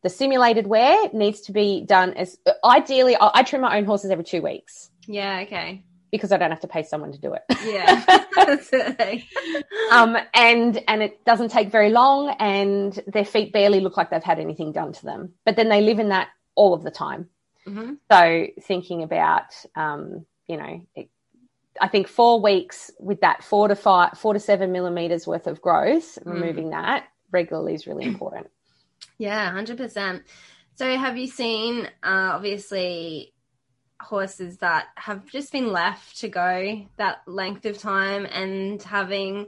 the 0.03 0.11
simulated 0.11 0.67
wear 0.67 1.09
needs 1.13 1.43
to 1.43 1.53
be 1.53 1.81
done 1.81 2.13
as 2.15 2.39
ideally. 2.65 3.17
I, 3.17 3.31
I 3.35 3.43
trim 3.43 3.63
my 3.63 3.77
own 3.77 3.85
horses 3.85 4.11
every 4.11 4.25
two 4.25 4.43
weeks. 4.43 4.91
Yeah. 5.07 5.41
Okay. 5.41 5.83
Because 6.11 6.31
I 6.31 6.37
don't 6.37 6.51
have 6.51 6.61
to 6.61 6.69
pay 6.69 6.85
someone 6.85 7.11
to 7.13 7.19
do 7.19 7.35
it. 7.35 7.43
Yeah. 7.65 8.05
um, 9.91 10.17
and 10.33 10.83
and 10.87 11.03
it 11.03 11.25
doesn't 11.25 11.51
take 11.51 11.71
very 11.71 11.91
long, 11.91 12.37
and 12.39 13.03
their 13.09 13.25
feet 13.25 13.53
barely 13.53 13.81
look 13.81 13.97
like 13.97 14.11
they've 14.11 14.23
had 14.23 14.39
anything 14.39 14.71
done 14.71 14.93
to 14.93 15.05
them. 15.05 15.33
But 15.45 15.57
then 15.57 15.69
they 15.69 15.81
live 15.81 15.99
in 15.99 16.11
that 16.11 16.29
all 16.55 16.73
of 16.73 16.85
the 16.85 16.91
time. 16.93 17.29
Mm-hmm. 17.67 17.95
So 18.11 18.47
thinking 18.63 19.03
about, 19.03 19.55
um, 19.75 20.27
you 20.47 20.57
know, 20.57 20.87
it, 20.95 21.09
I 21.81 21.89
think 21.89 22.09
four 22.09 22.41
weeks 22.41 22.91
with 23.01 23.21
that 23.23 23.43
four 23.43 23.69
to 23.69 23.75
five, 23.75 24.19
four 24.19 24.35
to 24.35 24.41
seven 24.41 24.71
millimeters 24.73 25.27
worth 25.27 25.47
of 25.47 25.61
growth, 25.61 26.19
mm. 26.23 26.33
removing 26.33 26.71
that 26.71 27.09
regularly 27.35 27.75
is 27.75 27.87
really 27.87 28.05
important. 28.05 28.49
Yeah, 29.17 29.53
hundred 29.53 29.77
percent. 29.77 30.25
So 30.75 30.97
have 30.97 31.17
you 31.17 31.29
seen, 31.29 31.87
uh, 32.03 32.33
obviously, 32.35 33.33
horses 34.01 34.59
that 34.59 34.87
have 34.97 35.25
just 35.27 35.53
been 35.53 35.71
left 35.71 36.19
to 36.19 36.29
go 36.29 36.85
that 36.97 37.23
length 37.27 37.65
of 37.65 37.79
time 37.79 38.27
and 38.27 38.83
having, 38.83 39.47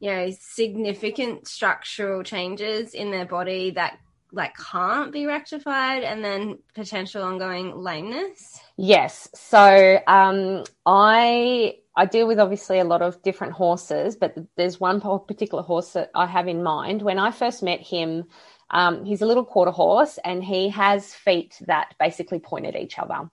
you 0.00 0.10
know, 0.10 0.30
significant 0.40 1.46
structural 1.46 2.22
changes 2.22 2.94
in 2.94 3.10
their 3.10 3.26
body 3.26 3.72
that 3.72 3.98
like 4.34 4.56
can't 4.56 5.12
be 5.12 5.26
rectified 5.26 6.02
and 6.02 6.24
then 6.24 6.58
potential 6.74 7.22
ongoing 7.22 7.76
lameness? 7.76 8.60
Yes. 8.76 9.28
So 9.34 10.00
um, 10.06 10.64
I 10.84 11.76
I 11.96 12.06
deal 12.06 12.26
with 12.26 12.40
obviously 12.40 12.80
a 12.80 12.84
lot 12.84 13.02
of 13.02 13.22
different 13.22 13.52
horses, 13.52 14.16
but 14.16 14.34
there's 14.56 14.80
one 14.80 15.00
particular 15.00 15.62
horse 15.62 15.92
that 15.92 16.10
I 16.14 16.26
have 16.26 16.48
in 16.48 16.62
mind. 16.62 17.02
When 17.02 17.18
I 17.18 17.30
first 17.30 17.62
met 17.62 17.80
him, 17.80 18.24
um, 18.70 19.04
he's 19.04 19.22
a 19.22 19.26
little 19.26 19.44
quarter 19.44 19.70
horse 19.70 20.18
and 20.24 20.42
he 20.42 20.70
has 20.70 21.14
feet 21.14 21.56
that 21.66 21.94
basically 22.00 22.40
point 22.40 22.66
at 22.66 22.74
each 22.74 22.98
other. 22.98 23.30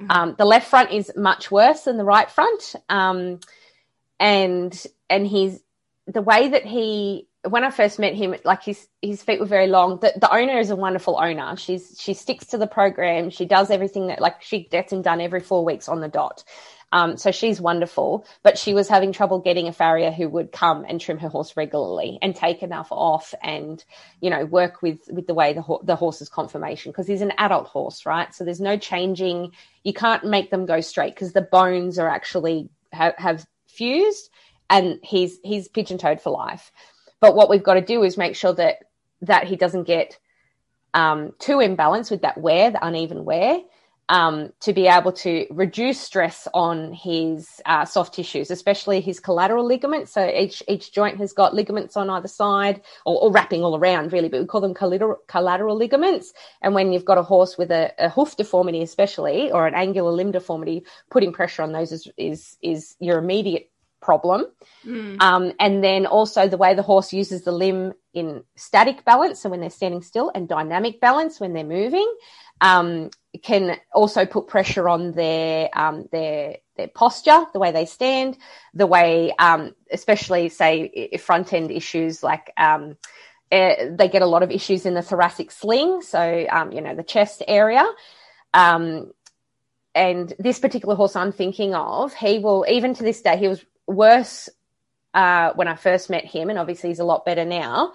Mm-hmm. 0.00 0.10
Um, 0.10 0.34
the 0.38 0.46
left 0.46 0.68
front 0.68 0.90
is 0.90 1.12
much 1.16 1.50
worse 1.50 1.82
than 1.82 1.98
the 1.98 2.04
right 2.04 2.30
front, 2.30 2.74
um, 2.88 3.40
and 4.20 4.86
and 5.10 5.26
he's 5.26 5.60
the 6.06 6.22
way 6.22 6.48
that 6.48 6.64
he 6.64 7.27
when 7.48 7.64
I 7.64 7.70
first 7.70 7.98
met 7.98 8.14
him, 8.14 8.34
like 8.44 8.62
his 8.64 8.88
his 9.02 9.22
feet 9.22 9.40
were 9.40 9.46
very 9.46 9.68
long. 9.68 10.00
The, 10.00 10.12
the 10.16 10.32
owner 10.32 10.58
is 10.58 10.70
a 10.70 10.76
wonderful 10.76 11.18
owner. 11.20 11.56
She's 11.56 11.96
she 12.00 12.14
sticks 12.14 12.46
to 12.46 12.58
the 12.58 12.66
program. 12.66 13.30
She 13.30 13.46
does 13.46 13.70
everything 13.70 14.08
that 14.08 14.20
like 14.20 14.42
she 14.42 14.64
gets 14.64 14.92
him 14.92 15.02
done 15.02 15.20
every 15.20 15.40
four 15.40 15.64
weeks 15.64 15.88
on 15.88 16.00
the 16.00 16.08
dot. 16.08 16.44
Um, 16.90 17.16
so 17.18 17.30
she's 17.30 17.60
wonderful, 17.60 18.24
but 18.42 18.56
she 18.56 18.72
was 18.72 18.88
having 18.88 19.12
trouble 19.12 19.40
getting 19.40 19.68
a 19.68 19.72
farrier 19.72 20.10
who 20.10 20.28
would 20.28 20.52
come 20.52 20.86
and 20.88 21.00
trim 21.00 21.18
her 21.18 21.28
horse 21.28 21.56
regularly 21.56 22.18
and 22.22 22.34
take 22.34 22.62
enough 22.62 22.88
off 22.90 23.34
and, 23.42 23.84
you 24.22 24.30
know, 24.30 24.46
work 24.46 24.80
with, 24.80 25.00
with 25.10 25.26
the 25.26 25.34
way 25.34 25.52
the, 25.52 25.60
ho- 25.60 25.82
the 25.84 25.96
horse's 25.96 26.30
conformation 26.30 26.90
because 26.90 27.06
he's 27.06 27.20
an 27.20 27.34
adult 27.36 27.66
horse, 27.66 28.06
right? 28.06 28.34
So 28.34 28.44
there's 28.44 28.60
no 28.60 28.78
changing. 28.78 29.52
You 29.84 29.92
can't 29.92 30.24
make 30.24 30.50
them 30.50 30.64
go 30.64 30.80
straight 30.80 31.14
because 31.14 31.34
the 31.34 31.42
bones 31.42 31.98
are 31.98 32.08
actually 32.08 32.70
ha- 32.94 33.12
have 33.18 33.46
fused 33.66 34.30
and 34.70 34.98
he's, 35.02 35.38
he's 35.44 35.68
pigeon 35.68 35.98
toed 35.98 36.22
for 36.22 36.30
life. 36.30 36.72
But 37.20 37.34
what 37.34 37.48
we've 37.48 37.62
got 37.62 37.74
to 37.74 37.80
do 37.80 38.02
is 38.02 38.16
make 38.16 38.36
sure 38.36 38.54
that 38.54 38.78
that 39.22 39.44
he 39.44 39.56
doesn't 39.56 39.84
get 39.84 40.18
um, 40.94 41.32
too 41.38 41.56
imbalanced 41.56 42.10
with 42.10 42.22
that 42.22 42.38
wear, 42.38 42.70
the 42.70 42.84
uneven 42.84 43.24
wear, 43.24 43.60
um, 44.08 44.52
to 44.60 44.72
be 44.72 44.86
able 44.86 45.12
to 45.12 45.46
reduce 45.50 46.00
stress 46.00 46.48
on 46.54 46.92
his 46.92 47.60
uh, 47.66 47.84
soft 47.84 48.14
tissues, 48.14 48.50
especially 48.50 49.00
his 49.00 49.20
collateral 49.20 49.66
ligaments. 49.66 50.12
So 50.12 50.26
each 50.26 50.62
each 50.66 50.92
joint 50.92 51.18
has 51.18 51.32
got 51.32 51.54
ligaments 51.54 51.96
on 51.96 52.08
either 52.08 52.28
side, 52.28 52.80
or, 53.04 53.20
or 53.20 53.30
wrapping 53.30 53.62
all 53.62 53.76
around, 53.76 54.12
really. 54.12 54.28
But 54.28 54.40
we 54.40 54.46
call 54.46 54.62
them 54.62 54.74
collateral, 54.74 55.18
collateral 55.26 55.76
ligaments. 55.76 56.32
And 56.62 56.74
when 56.74 56.92
you've 56.92 57.04
got 57.04 57.18
a 57.18 57.22
horse 57.22 57.58
with 57.58 57.70
a, 57.70 57.92
a, 57.98 58.08
hoof 58.08 58.36
deformity, 58.36 58.82
especially, 58.82 59.52
or 59.52 59.66
an 59.66 59.74
angular 59.74 60.10
limb 60.10 60.32
deformity, 60.32 60.84
putting 61.10 61.32
pressure 61.32 61.62
on 61.62 61.72
those 61.72 61.92
is 61.92 62.08
is, 62.16 62.56
is 62.62 62.96
your 63.00 63.18
immediate 63.18 63.70
problem. 64.00 64.46
Mm. 64.84 65.20
Um, 65.20 65.52
and 65.58 65.82
then 65.82 66.06
also 66.06 66.48
the 66.48 66.56
way 66.56 66.74
the 66.74 66.82
horse 66.82 67.12
uses 67.12 67.42
the 67.42 67.52
limb 67.52 67.94
in 68.14 68.44
static 68.56 69.04
balance, 69.04 69.40
so 69.40 69.50
when 69.50 69.60
they're 69.60 69.70
standing 69.70 70.02
still, 70.02 70.30
and 70.34 70.48
dynamic 70.48 71.00
balance 71.00 71.40
when 71.40 71.52
they're 71.52 71.64
moving, 71.64 72.12
um, 72.60 73.10
can 73.42 73.76
also 73.92 74.26
put 74.26 74.48
pressure 74.48 74.88
on 74.88 75.12
their 75.12 75.68
um, 75.72 76.08
their 76.10 76.56
their 76.76 76.88
posture, 76.88 77.44
the 77.52 77.58
way 77.58 77.70
they 77.70 77.84
stand, 77.84 78.36
the 78.74 78.86
way, 78.86 79.32
um, 79.38 79.74
especially 79.92 80.48
say 80.48 81.10
front 81.18 81.52
end 81.52 81.70
issues 81.70 82.22
like. 82.22 82.52
Uh, 82.56 82.94
they 83.50 84.10
get 84.12 84.20
a 84.20 84.26
lot 84.26 84.42
of 84.42 84.50
issues 84.50 84.84
in 84.84 84.92
the 84.92 85.00
thoracic 85.00 85.50
sling, 85.50 86.02
so 86.02 86.46
um, 86.50 86.70
you 86.70 86.82
know 86.82 86.94
the 86.94 87.02
chest 87.02 87.42
area. 87.48 87.82
Um, 88.52 89.10
and 89.94 90.32
this 90.38 90.58
particular 90.58 90.94
horse 90.94 91.16
I'm 91.16 91.32
thinking 91.32 91.74
of, 91.74 92.14
he 92.14 92.38
will 92.38 92.64
even 92.68 92.94
to 92.94 93.02
this 93.02 93.22
day 93.22 93.36
he 93.36 93.48
was 93.48 93.64
worse 93.88 94.48
uh, 95.14 95.52
when 95.54 95.68
I 95.68 95.74
first 95.74 96.10
met 96.10 96.24
him, 96.24 96.50
and 96.50 96.58
obviously 96.58 96.90
he's 96.90 97.00
a 97.00 97.04
lot 97.04 97.24
better 97.24 97.44
now. 97.44 97.92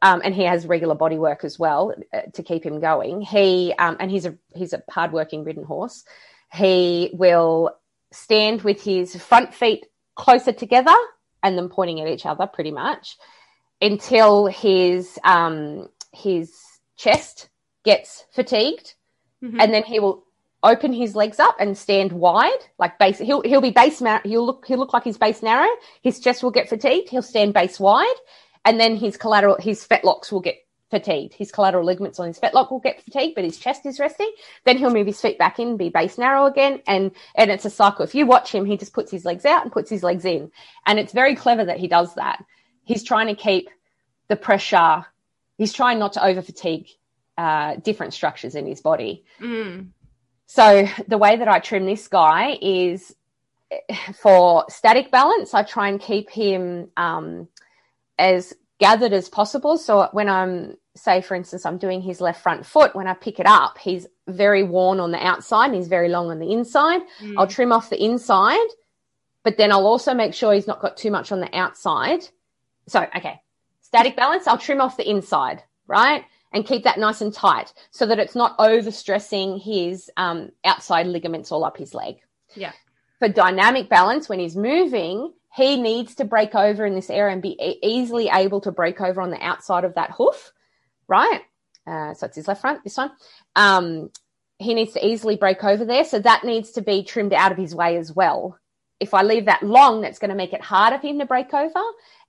Um, 0.00 0.20
and 0.24 0.34
he 0.34 0.42
has 0.42 0.66
regular 0.66 0.96
body 0.96 1.16
work 1.16 1.44
as 1.44 1.60
well 1.60 1.94
uh, 2.12 2.22
to 2.34 2.42
keep 2.42 2.64
him 2.66 2.80
going. 2.80 3.20
He 3.20 3.72
um, 3.78 3.96
and 4.00 4.10
he's 4.10 4.26
a 4.26 4.36
he's 4.52 4.72
a 4.72 4.82
hardworking 4.90 5.44
ridden 5.44 5.62
horse. 5.62 6.04
He 6.52 7.10
will 7.14 7.76
stand 8.10 8.62
with 8.62 8.82
his 8.82 9.16
front 9.16 9.54
feet 9.54 9.86
closer 10.16 10.52
together 10.52 10.94
and 11.42 11.56
then 11.56 11.68
pointing 11.68 12.00
at 12.00 12.08
each 12.08 12.26
other, 12.26 12.46
pretty 12.46 12.72
much, 12.72 13.16
until 13.80 14.46
his 14.46 15.18
um, 15.24 15.88
his 16.12 16.52
chest 16.96 17.48
gets 17.84 18.24
fatigued, 18.32 18.94
mm-hmm. 19.42 19.60
and 19.60 19.72
then 19.72 19.84
he 19.84 20.00
will 20.00 20.24
open 20.62 20.92
his 20.92 21.16
legs 21.16 21.40
up 21.40 21.56
and 21.58 21.76
stand 21.76 22.12
wide, 22.12 22.66
like 22.78 22.98
base. 22.98 23.18
He'll 23.18 23.42
he'll 23.42 23.60
be 23.60 23.70
base. 23.70 24.02
He'll 24.24 24.46
look 24.46 24.66
he'll 24.66 24.78
look 24.78 24.92
like 24.92 25.04
his 25.04 25.18
base 25.18 25.42
narrow. 25.42 25.68
His 26.02 26.20
chest 26.20 26.42
will 26.42 26.50
get 26.50 26.68
fatigued. 26.68 27.08
He'll 27.08 27.22
stand 27.22 27.54
base 27.54 27.80
wide, 27.80 28.14
and 28.64 28.78
then 28.78 28.96
his 28.96 29.16
collateral 29.16 29.56
his 29.58 29.86
fetlocks 29.86 30.30
will 30.30 30.40
get 30.40 30.58
fatigued. 30.90 31.34
His 31.34 31.50
collateral 31.50 31.84
ligaments 31.84 32.20
on 32.20 32.28
his 32.28 32.38
fetlock 32.38 32.70
will 32.70 32.78
get 32.78 33.02
fatigued, 33.02 33.34
but 33.34 33.44
his 33.44 33.58
chest 33.58 33.86
is 33.86 33.98
resting. 33.98 34.30
Then 34.64 34.76
he'll 34.78 34.92
move 34.92 35.06
his 35.06 35.20
feet 35.20 35.38
back 35.38 35.58
in, 35.58 35.76
be 35.76 35.88
base 35.88 36.18
narrow 36.18 36.46
again, 36.46 36.82
and 36.86 37.10
and 37.34 37.50
it's 37.50 37.64
a 37.64 37.70
cycle. 37.70 38.04
If 38.04 38.14
you 38.14 38.26
watch 38.26 38.52
him, 38.54 38.64
he 38.64 38.76
just 38.76 38.92
puts 38.92 39.10
his 39.10 39.24
legs 39.24 39.44
out 39.44 39.62
and 39.62 39.72
puts 39.72 39.90
his 39.90 40.02
legs 40.02 40.24
in, 40.24 40.52
and 40.86 40.98
it's 40.98 41.12
very 41.12 41.34
clever 41.34 41.64
that 41.64 41.78
he 41.78 41.88
does 41.88 42.14
that. 42.14 42.44
He's 42.84 43.02
trying 43.02 43.28
to 43.28 43.34
keep 43.34 43.68
the 44.28 44.36
pressure. 44.36 45.06
He's 45.58 45.72
trying 45.72 45.98
not 45.98 46.14
to 46.14 46.24
over 46.24 46.42
fatigue 46.42 46.88
uh, 47.38 47.76
different 47.76 48.14
structures 48.14 48.54
in 48.54 48.66
his 48.66 48.80
body. 48.80 49.24
Mm. 49.40 49.88
So 50.54 50.86
the 51.08 51.16
way 51.16 51.36
that 51.36 51.48
I 51.48 51.60
trim 51.60 51.86
this 51.86 52.08
guy 52.08 52.58
is 52.60 53.16
for 54.20 54.66
static 54.68 55.10
balance. 55.10 55.54
I 55.54 55.62
try 55.62 55.88
and 55.88 55.98
keep 55.98 56.28
him 56.28 56.90
um, 56.98 57.48
as 58.18 58.52
gathered 58.78 59.14
as 59.14 59.30
possible. 59.30 59.78
So 59.78 60.10
when 60.12 60.28
I'm, 60.28 60.76
say, 60.94 61.22
for 61.22 61.36
instance, 61.36 61.64
I'm 61.64 61.78
doing 61.78 62.02
his 62.02 62.20
left 62.20 62.42
front 62.42 62.66
foot, 62.66 62.94
when 62.94 63.06
I 63.06 63.14
pick 63.14 63.40
it 63.40 63.46
up, 63.46 63.78
he's 63.78 64.06
very 64.28 64.62
worn 64.62 65.00
on 65.00 65.10
the 65.10 65.26
outside 65.26 65.68
and 65.68 65.74
he's 65.74 65.88
very 65.88 66.10
long 66.10 66.30
on 66.30 66.38
the 66.38 66.52
inside. 66.52 67.00
Mm. 67.22 67.36
I'll 67.38 67.46
trim 67.46 67.72
off 67.72 67.88
the 67.88 68.04
inside, 68.04 68.68
but 69.44 69.56
then 69.56 69.72
I'll 69.72 69.86
also 69.86 70.12
make 70.12 70.34
sure 70.34 70.52
he's 70.52 70.66
not 70.66 70.82
got 70.82 70.98
too 70.98 71.10
much 71.10 71.32
on 71.32 71.40
the 71.40 71.56
outside. 71.56 72.28
So, 72.88 73.00
okay, 73.16 73.40
static 73.80 74.16
balance, 74.16 74.46
I'll 74.46 74.58
trim 74.58 74.82
off 74.82 74.98
the 74.98 75.08
inside, 75.08 75.62
right? 75.86 76.26
And 76.52 76.66
keep 76.66 76.84
that 76.84 76.98
nice 76.98 77.20
and 77.20 77.32
tight 77.32 77.72
so 77.90 78.06
that 78.06 78.18
it's 78.18 78.34
not 78.34 78.56
overstressing 78.58 79.62
his 79.62 80.10
um, 80.16 80.50
outside 80.64 81.06
ligaments 81.06 81.52
all 81.52 81.64
up 81.64 81.76
his 81.76 81.94
leg. 81.94 82.16
Yeah. 82.54 82.72
For 83.18 83.28
dynamic 83.28 83.88
balance, 83.88 84.28
when 84.28 84.38
he's 84.38 84.56
moving, 84.56 85.32
he 85.54 85.80
needs 85.80 86.14
to 86.16 86.24
break 86.24 86.54
over 86.54 86.84
in 86.84 86.94
this 86.94 87.10
area 87.10 87.32
and 87.32 87.42
be 87.42 87.56
e- 87.62 87.78
easily 87.82 88.28
able 88.28 88.60
to 88.62 88.72
break 88.72 89.00
over 89.00 89.20
on 89.20 89.30
the 89.30 89.42
outside 89.42 89.84
of 89.84 89.94
that 89.94 90.10
hoof, 90.10 90.52
right? 91.08 91.42
Uh, 91.86 92.14
so 92.14 92.26
it's 92.26 92.36
his 92.36 92.48
left 92.48 92.60
front, 92.60 92.82
this 92.84 92.96
one. 92.96 93.10
Um, 93.56 94.10
he 94.58 94.74
needs 94.74 94.92
to 94.92 95.06
easily 95.06 95.36
break 95.36 95.62
over 95.64 95.84
there. 95.84 96.04
So 96.04 96.18
that 96.20 96.44
needs 96.44 96.72
to 96.72 96.82
be 96.82 97.02
trimmed 97.02 97.32
out 97.32 97.52
of 97.52 97.58
his 97.58 97.74
way 97.74 97.96
as 97.96 98.12
well 98.12 98.58
if 99.02 99.14
I 99.14 99.22
leave 99.22 99.46
that 99.46 99.64
long, 99.64 100.00
that's 100.00 100.20
going 100.20 100.30
to 100.30 100.36
make 100.36 100.52
it 100.52 100.62
harder 100.62 100.96
for 100.96 101.08
him 101.08 101.18
to 101.18 101.26
break 101.26 101.52
over 101.52 101.82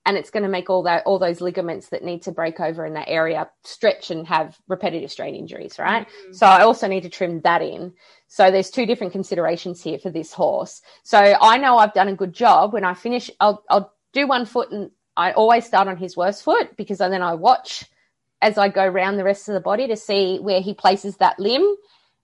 and 0.06 0.16
it's 0.16 0.30
going 0.30 0.42
to 0.42 0.48
make 0.48 0.68
all 0.68 0.82
that 0.82 1.02
all 1.06 1.18
those 1.18 1.40
ligaments 1.40 1.88
that 1.88 2.04
need 2.04 2.22
to 2.22 2.32
break 2.32 2.60
over 2.60 2.84
in 2.84 2.94
that 2.94 3.08
area 3.08 3.48
stretch 3.62 4.10
and 4.10 4.26
have 4.26 4.58
repetitive 4.68 5.10
strain 5.10 5.34
injuries 5.34 5.78
right? 5.78 6.06
Mm-hmm. 6.06 6.32
so 6.32 6.46
i 6.46 6.62
also 6.62 6.86
need 6.86 7.02
to 7.02 7.08
trim 7.08 7.40
that 7.42 7.62
in. 7.62 7.92
So 8.26 8.50
there's 8.50 8.70
two 8.70 8.84
different 8.86 9.12
considerations 9.12 9.80
here 9.80 9.98
for 9.98 10.10
this 10.10 10.32
horse. 10.32 10.82
So 11.02 11.18
i 11.18 11.58
know 11.58 11.78
i've 11.78 11.94
done 11.94 12.08
a 12.08 12.14
good 12.14 12.32
job. 12.32 12.72
When 12.72 12.84
i 12.84 12.94
finish 12.94 13.30
i'll, 13.40 13.62
I'll 13.68 13.92
do 14.12 14.26
one 14.26 14.46
foot 14.46 14.70
and 14.70 14.90
i 15.16 15.32
always 15.32 15.66
start 15.66 15.88
on 15.88 15.96
his 15.96 16.16
worst 16.16 16.42
foot 16.42 16.76
because 16.76 16.98
then 16.98 17.22
i 17.22 17.34
watch 17.34 17.84
as 18.42 18.58
i 18.58 18.68
go 18.68 18.84
around 18.84 19.16
the 19.16 19.24
rest 19.24 19.48
of 19.48 19.54
the 19.54 19.60
body 19.60 19.86
to 19.88 19.96
see 19.96 20.38
where 20.38 20.60
he 20.60 20.74
places 20.74 21.16
that 21.16 21.38
limb. 21.38 21.64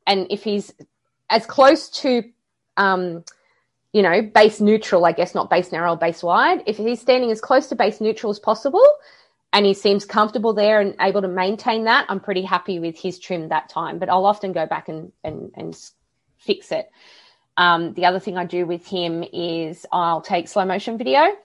And 0.07 0.27
if 0.31 0.43
he's 0.43 0.73
as 1.29 1.47
close 1.47 1.89
to 2.03 2.25
um, 2.77 3.25
you 3.93 4.03
know, 4.03 4.23
base 4.23 4.61
neutral, 4.61 5.05
I 5.05 5.13
guess, 5.13 5.35
not 5.35 5.51
base 5.51 5.73
narrow, 5.73 5.97
base 5.97 6.23
wide. 6.23 6.63
If 6.67 6.77
he's 6.77 7.01
standing 7.01 7.31
as 7.31 7.41
close 7.41 7.67
to 7.69 7.75
base 7.75 8.01
neutral 8.01 8.31
as 8.31 8.39
possible 8.39 8.87
and 9.53 9.67
he 9.67 9.75
seems 9.75 10.05
comfortable 10.05 10.53
there 10.53 10.81
and 10.81 10.95
able 11.01 11.23
to 11.23 11.29
maintain 11.29 11.85
that, 11.85 12.07
I'm 12.09 12.21
pretty 12.21 12.43
happy 12.43 12.79
with 12.79 12.97
his 12.97 13.19
trim 13.19 13.49
that 13.49 13.69
time. 13.69 13.99
But 13.99 14.09
I'll 14.09 14.27
often 14.27 14.53
go 14.53 14.67
back 14.67 14.89
and, 14.89 15.13
and, 15.25 15.51
and 15.55 15.77
fix 16.39 16.71
it. 16.71 16.89
Um, 17.57 17.93
the 17.95 18.07
other 18.07 18.21
thing 18.21 18.39
I 18.39 18.45
do 18.45 18.65
with 18.65 18.87
him 18.87 19.25
is 19.33 19.85
I'll 19.91 20.21
take 20.23 20.47
slow 20.47 20.65
motion 20.65 20.97
video. 20.97 21.37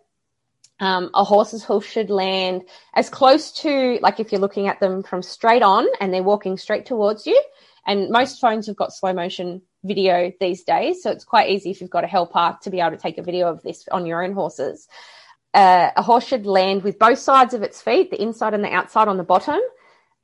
Um, 0.79 1.09
a 1.13 1.23
horse's 1.23 1.63
hoof 1.63 1.85
should 1.85 2.09
land 2.09 2.63
as 2.93 3.09
close 3.09 3.51
to, 3.61 3.97
like 4.01 4.19
if 4.19 4.31
you're 4.31 4.41
looking 4.41 4.67
at 4.67 4.79
them 4.79 5.03
from 5.03 5.23
straight 5.23 5.63
on 5.63 5.87
and 5.99 6.13
they're 6.13 6.21
walking 6.21 6.57
straight 6.57 6.85
towards 6.85 7.25
you. 7.25 7.41
And 7.87 8.09
most 8.09 8.39
phones 8.39 8.67
have 8.67 8.75
got 8.75 8.93
slow 8.93 9.13
motion 9.13 9.61
video 9.85 10.31
these 10.39 10.63
days. 10.63 11.01
So 11.03 11.11
it's 11.11 11.23
quite 11.23 11.49
easy 11.49 11.71
if 11.71 11.79
you've 11.79 11.89
got 11.89 12.03
a 12.03 12.07
helper 12.07 12.57
to 12.61 12.69
be 12.69 12.79
able 12.79 12.91
to 12.91 12.97
take 12.97 13.17
a 13.17 13.23
video 13.23 13.47
of 13.47 13.61
this 13.63 13.87
on 13.91 14.05
your 14.05 14.23
own 14.23 14.33
horses. 14.33 14.87
Uh, 15.53 15.91
a 15.95 16.01
horse 16.01 16.27
should 16.27 16.45
land 16.45 16.83
with 16.83 16.99
both 16.99 17.19
sides 17.19 17.53
of 17.53 17.61
its 17.61 17.81
feet, 17.81 18.11
the 18.11 18.21
inside 18.21 18.53
and 18.53 18.63
the 18.63 18.73
outside 18.73 19.07
on 19.07 19.17
the 19.17 19.23
bottom. 19.23 19.59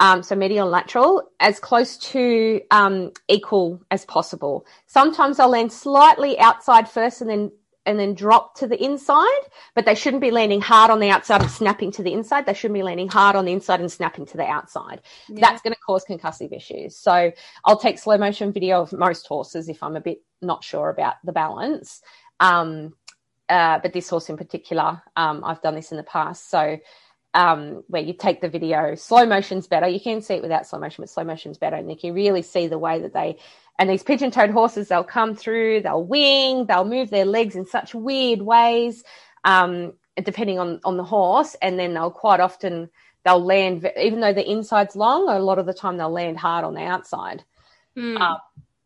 Um, 0.02 0.24
so 0.24 0.36
medial 0.36 0.64
and 0.64 0.72
lateral, 0.72 1.30
as 1.40 1.60
close 1.60 1.96
to 1.98 2.60
um, 2.72 3.12
equal 3.28 3.82
as 3.92 4.04
possible. 4.04 4.66
Sometimes 4.88 5.38
they'll 5.38 5.48
land 5.48 5.72
slightly 5.72 6.40
outside 6.40 6.90
first 6.90 7.22
and 7.22 7.30
then 7.30 7.52
and 7.86 8.00
then 8.00 8.14
drop 8.14 8.56
to 8.56 8.68
the 8.68 8.82
inside, 8.84 9.42
but 9.76 9.86
they 9.86 9.96
shouldn't 9.96 10.22
be 10.22 10.32
landing 10.32 10.62
hard 10.62 10.92
on 10.92 11.00
the 11.00 11.10
outside 11.10 11.42
and 11.42 11.50
snapping 11.50 11.92
to 11.94 12.04
the 12.04 12.14
inside. 12.14 12.46
They 12.46 12.54
shouldn't 12.54 12.78
be 12.78 12.84
landing 12.84 13.08
hard 13.08 13.36
on 13.36 13.46
the 13.46 13.52
inside 13.52 13.80
and 13.80 13.92
snapping 13.92 14.26
to 14.28 14.38
the 14.38 14.46
outside. 14.46 15.02
Yeah. 15.28 15.42
That's 15.42 15.62
going 15.62 15.74
to 15.74 15.80
cause 15.80 16.06
concussive 16.06 16.56
issues. 16.56 16.96
So 16.96 17.32
I'll 17.66 17.80
take 17.80 17.98
slow 17.98 18.18
motion 18.18 18.52
video 18.52 18.82
of 18.82 18.94
most 18.94 19.26
horses 19.28 19.68
if 19.68 19.82
I'm 19.82 19.96
a 19.96 20.02
bit 20.02 20.22
not 20.42 20.64
sure 20.64 20.90
about 20.90 21.16
the 21.24 21.32
balance. 21.32 22.02
Um, 22.40 22.94
uh, 23.50 23.80
but 23.80 23.94
this 23.94 24.10
horse 24.10 24.30
in 24.30 24.38
particular, 24.38 25.02
um, 25.16 25.44
I've 25.44 25.62
done 25.62 25.76
this 25.76 25.92
in 25.92 25.98
the 25.98 26.04
past. 26.04 26.50
So 26.50 26.78
um, 27.34 27.84
where 27.88 28.02
you 28.02 28.14
take 28.14 28.42
the 28.42 28.50
video, 28.50 28.96
slow 28.96 29.26
motion's 29.26 29.68
better. 29.68 29.88
You 29.88 30.00
can 30.00 30.22
see 30.22 30.36
it 30.36 30.42
without 30.42 30.68
slow 30.68 30.80
motion, 30.80 31.02
but 31.02 31.10
slow 31.10 31.24
motion's 31.24 31.58
better. 31.58 31.76
And 31.76 31.90
you 31.90 31.98
can 31.98 32.14
really 32.14 32.42
see 32.42 32.68
the 32.68 32.78
way 32.78 33.00
that 33.00 33.14
they 33.14 33.38
and 33.82 33.90
these 33.90 34.04
pigeon 34.04 34.30
toed 34.30 34.52
horses, 34.52 34.90
they'll 34.90 35.04
come 35.04 35.36
through, 35.36 35.82
they'll 35.82 36.04
wing, 36.04 36.68
they'll 36.68 36.86
move 36.86 37.10
their 37.10 37.26
legs 37.26 37.56
in 37.56 37.66
such 37.66 37.96
weird 37.96 38.44
ways, 38.44 39.04
um, 39.44 39.94
depending 40.24 40.60
on, 40.60 40.80
on 40.84 40.98
the 40.98 41.04
horse. 41.04 41.56
And 41.64 41.80
then 41.80 41.96
they'll 41.96 42.12
quite 42.12 42.40
often, 42.40 42.92
they'll 43.26 43.44
land, 43.44 43.90
even 44.00 44.20
though 44.20 44.34
the 44.34 44.48
inside's 44.48 44.96
long, 44.96 45.28
a 45.30 45.40
lot 45.40 45.58
of 45.58 45.66
the 45.66 45.74
time 45.74 45.98
they'll 45.98 46.12
land 46.12 46.38
hard 46.38 46.64
on 46.64 46.76
the 46.76 46.84
outside. 46.84 47.44
Mm. 47.98 48.22
Um, 48.22 48.38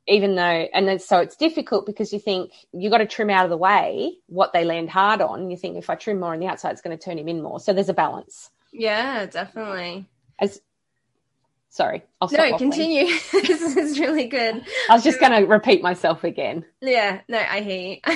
even 0.07 0.35
though, 0.35 0.41
and 0.73 0.87
then 0.87 0.99
so 0.99 1.19
it's 1.19 1.35
difficult 1.35 1.85
because 1.85 2.13
you 2.13 2.19
think 2.19 2.51
you 2.71 2.89
got 2.89 2.99
to 2.99 3.05
trim 3.05 3.29
out 3.29 3.45
of 3.45 3.49
the 3.49 3.57
way 3.57 4.17
what 4.27 4.53
they 4.53 4.63
land 4.63 4.89
hard 4.89 5.21
on. 5.21 5.49
You 5.49 5.57
think 5.57 5.77
if 5.77 5.89
I 5.89 5.95
trim 5.95 6.19
more 6.19 6.33
on 6.33 6.39
the 6.39 6.47
outside, 6.47 6.71
it's 6.71 6.81
going 6.81 6.97
to 6.97 7.03
turn 7.03 7.17
him 7.17 7.27
in 7.27 7.41
more. 7.41 7.59
So 7.59 7.73
there's 7.73 7.89
a 7.89 7.93
balance. 7.93 8.51
Yeah, 8.71 9.25
definitely. 9.25 10.05
As 10.39 10.61
Sorry, 11.75 12.03
I'll 12.21 12.29
stop. 12.29 12.51
No, 12.51 12.57
continue. 12.57 13.07
this 13.33 13.75
is 13.75 13.99
really 13.99 14.27
good. 14.27 14.65
I 14.89 14.93
was 14.93 15.03
just 15.03 15.19
going 15.19 15.33
to 15.33 15.45
repeat 15.45 15.83
myself 15.83 16.23
again. 16.23 16.63
Yeah, 16.79 17.19
no, 17.27 17.37
I 17.37 17.59
hear 17.59 17.99
you. 18.05 18.15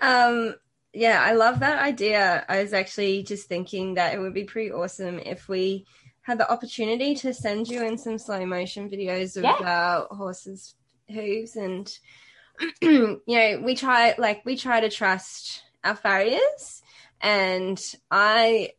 um, 0.00 0.54
yeah, 0.94 1.22
I 1.22 1.34
love 1.34 1.60
that 1.60 1.78
idea. 1.78 2.46
I 2.48 2.62
was 2.62 2.72
actually 2.72 3.22
just 3.22 3.48
thinking 3.48 3.94
that 3.94 4.14
it 4.14 4.18
would 4.18 4.32
be 4.32 4.44
pretty 4.44 4.72
awesome 4.72 5.18
if 5.18 5.46
we 5.46 5.84
had 6.28 6.36
the 6.36 6.52
opportunity 6.52 7.14
to 7.14 7.32
send 7.32 7.68
you 7.68 7.82
in 7.82 7.96
some 7.96 8.18
slow 8.18 8.44
motion 8.44 8.90
videos 8.90 9.38
of 9.38 9.44
yeah. 9.44 9.56
our 9.62 10.14
horses' 10.14 10.74
hooves 11.08 11.56
and 11.56 11.98
you 12.82 13.20
know 13.26 13.62
we 13.64 13.74
try 13.74 14.14
like 14.18 14.44
we 14.44 14.54
try 14.54 14.78
to 14.78 14.90
trust 14.90 15.62
our 15.82 15.96
farriers 15.96 16.82
and 17.22 17.80
i 18.10 18.70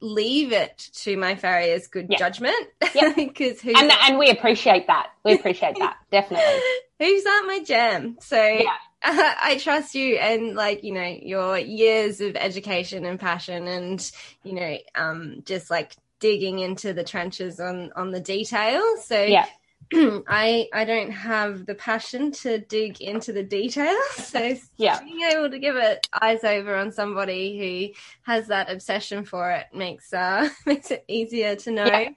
leave 0.00 0.52
it 0.52 0.88
to 0.94 1.16
my 1.16 1.34
farrier's 1.34 1.88
good 1.88 2.06
yeah. 2.08 2.16
judgment 2.16 2.68
because 3.16 3.58
and, 3.64 3.90
and 4.04 4.16
we 4.16 4.30
appreciate 4.30 4.86
that 4.86 5.08
we 5.24 5.32
appreciate 5.32 5.74
that 5.80 5.96
definitely 6.12 6.60
who's 7.00 7.24
not 7.24 7.44
my 7.44 7.60
jam 7.64 8.16
so 8.20 8.40
yeah. 8.40 8.76
I 9.04 9.58
trust 9.60 9.96
you 9.96 10.14
and 10.14 10.54
like 10.54 10.84
you 10.84 10.92
know 10.92 11.02
your 11.02 11.58
years 11.58 12.20
of 12.20 12.36
education 12.36 13.04
and 13.04 13.18
passion 13.18 13.66
and 13.66 14.12
you 14.44 14.52
know 14.52 14.78
um 14.94 15.42
just 15.44 15.72
like 15.72 15.96
digging 16.22 16.60
into 16.60 16.92
the 16.92 17.02
trenches 17.02 17.58
on 17.58 17.92
on 17.96 18.12
the 18.12 18.20
details 18.20 19.04
so 19.04 19.20
yeah 19.20 19.46
I 20.26 20.68
I 20.72 20.84
don't 20.84 21.10
have 21.10 21.66
the 21.66 21.74
passion 21.74 22.30
to 22.42 22.58
dig 22.58 23.00
into 23.00 23.32
the 23.32 23.42
details. 23.42 23.98
So 24.32 24.56
yeah. 24.76 24.98
being 25.00 25.20
able 25.30 25.50
to 25.50 25.58
give 25.58 25.76
it 25.76 26.06
eyes 26.22 26.44
over 26.44 26.74
on 26.74 26.90
somebody 26.90 27.58
who 27.58 28.30
has 28.30 28.46
that 28.46 28.70
obsession 28.70 29.24
for 29.24 29.50
it 29.50 29.66
makes 29.74 30.12
uh 30.12 30.48
makes 30.66 30.90
it 30.90 31.04
easier 31.08 31.56
to 31.56 31.70
know. 31.70 31.84
Yeah. 31.84 32.10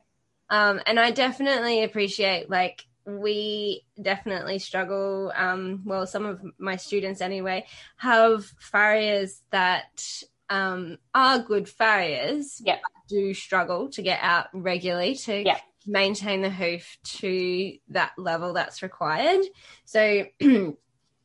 Um 0.50 0.80
and 0.86 1.00
I 1.00 1.12
definitely 1.12 1.84
appreciate 1.84 2.50
like 2.50 2.86
we 3.06 3.84
definitely 4.02 4.60
struggle 4.60 5.34
um 5.36 5.82
well 5.84 6.08
some 6.08 6.26
of 6.26 6.42
my 6.58 6.78
students 6.78 7.22
anyway 7.22 7.66
have 7.98 8.46
farriers 8.60 9.42
that 9.52 10.24
um 10.50 10.98
are 11.14 11.40
good 11.40 11.70
farriers 11.70 12.62
yeah 12.66 12.80
do 13.08 13.34
struggle 13.34 13.90
to 13.90 14.02
get 14.02 14.20
out 14.22 14.48
regularly 14.54 15.16
to 15.16 15.44
yeah 15.46 15.60
maintain 15.88 16.42
the 16.42 16.50
hoof 16.50 16.98
to 17.04 17.78
that 17.90 18.14
level 18.18 18.54
that's 18.54 18.82
required. 18.82 19.46
So, 19.86 20.26
you 20.40 20.78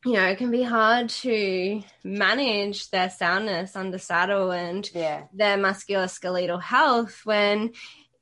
know, 0.05 0.25
it 0.25 0.37
can 0.37 0.51
be 0.51 0.63
hard 0.63 1.09
to 1.09 1.81
manage 2.03 2.89
their 2.89 3.09
soundness 3.09 3.75
under 3.75 3.97
saddle 3.97 4.51
and 4.51 4.89
yeah. 4.93 5.23
their 5.33 5.57
musculoskeletal 5.57 6.61
health 6.61 7.21
when, 7.23 7.73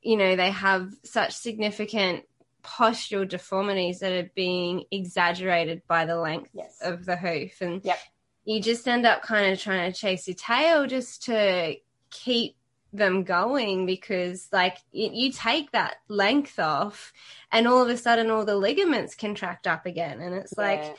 you 0.02 0.16
know, 0.16 0.36
they 0.36 0.50
have 0.50 0.90
such 1.04 1.34
significant 1.34 2.24
postural 2.62 3.26
deformities 3.26 4.00
that 4.00 4.12
are 4.12 4.30
being 4.34 4.84
exaggerated 4.90 5.82
by 5.86 6.04
the 6.04 6.16
length 6.16 6.50
yes. 6.52 6.78
of 6.82 7.04
the 7.06 7.16
hoof. 7.16 7.60
And 7.60 7.82
yep. 7.84 7.98
you 8.44 8.60
just 8.60 8.86
end 8.86 9.06
up 9.06 9.22
kind 9.22 9.52
of 9.52 9.60
trying 9.60 9.90
to 9.90 9.98
chase 9.98 10.26
your 10.26 10.36
tail 10.36 10.86
just 10.86 11.24
to 11.24 11.76
keep 12.10 12.56
them 12.92 13.22
going 13.22 13.86
because 13.86 14.48
like 14.52 14.78
you, 14.92 15.10
you 15.12 15.32
take 15.32 15.70
that 15.72 15.96
length 16.08 16.58
off 16.58 17.12
and 17.52 17.68
all 17.68 17.82
of 17.82 17.88
a 17.88 17.96
sudden 17.96 18.30
all 18.30 18.44
the 18.44 18.56
ligaments 18.56 19.14
contract 19.14 19.66
up 19.66 19.86
again 19.86 20.20
and 20.20 20.34
it's 20.34 20.54
yeah. 20.56 20.64
like 20.64 20.96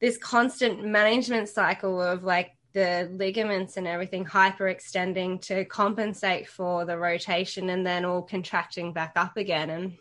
this 0.00 0.16
constant 0.18 0.84
management 0.84 1.48
cycle 1.48 2.02
of 2.02 2.24
like 2.24 2.56
the 2.72 3.08
ligaments 3.12 3.76
and 3.76 3.86
everything 3.86 4.24
hyperextending 4.24 5.40
to 5.40 5.64
compensate 5.66 6.48
for 6.48 6.84
the 6.84 6.98
rotation 6.98 7.70
and 7.70 7.86
then 7.86 8.04
all 8.04 8.22
contracting 8.22 8.92
back 8.92 9.12
up 9.16 9.36
again 9.36 9.70
and 9.70 9.96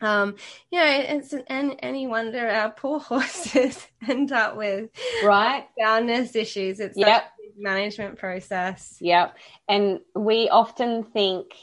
um, 0.00 0.34
you 0.72 0.80
know, 0.80 0.84
it's 0.84 1.32
an, 1.32 1.76
any 1.78 2.08
wonder 2.08 2.48
our 2.48 2.70
poor 2.70 2.98
horses 3.00 3.86
end 4.08 4.32
up 4.32 4.56
with 4.56 4.90
right 5.22 5.68
soundness 5.78 6.34
issues. 6.34 6.80
It's 6.80 6.98
yep 6.98 7.32
management 7.56 8.18
process. 8.18 8.96
Yep. 9.00 9.36
And 9.68 10.00
we 10.14 10.48
often 10.48 11.04
think, 11.04 11.54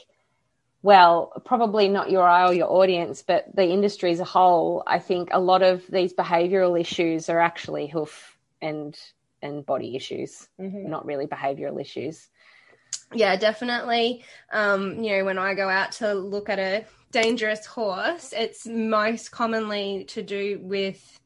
well, 0.82 1.32
probably 1.44 1.88
not 1.88 2.10
your 2.10 2.26
eye 2.26 2.46
or 2.46 2.54
your 2.54 2.70
audience, 2.70 3.22
but 3.22 3.44
the 3.54 3.66
industry 3.66 4.10
as 4.12 4.20
a 4.20 4.24
whole, 4.24 4.82
I 4.86 4.98
think 4.98 5.30
a 5.32 5.40
lot 5.40 5.62
of 5.62 5.86
these 5.88 6.14
behavioral 6.14 6.80
issues 6.80 7.28
are 7.28 7.40
actually 7.40 7.86
hoof 7.86 8.36
and 8.62 8.98
and 9.42 9.64
body 9.64 9.96
issues, 9.96 10.48
mm-hmm. 10.60 10.90
not 10.90 11.06
really 11.06 11.26
behavioral 11.26 11.80
issues. 11.80 12.28
Yeah, 13.12 13.36
definitely. 13.36 14.24
Um, 14.52 15.02
you 15.02 15.16
know, 15.16 15.24
when 15.24 15.38
I 15.38 15.54
go 15.54 15.68
out 15.68 15.92
to 15.92 16.14
look 16.14 16.48
at 16.48 16.58
a 16.58 16.84
dangerous 17.10 17.66
horse, 17.66 18.32
it's 18.36 18.66
most 18.66 19.30
commonly 19.30 20.04
to 20.08 20.22
do 20.22 20.60
with 20.62 21.19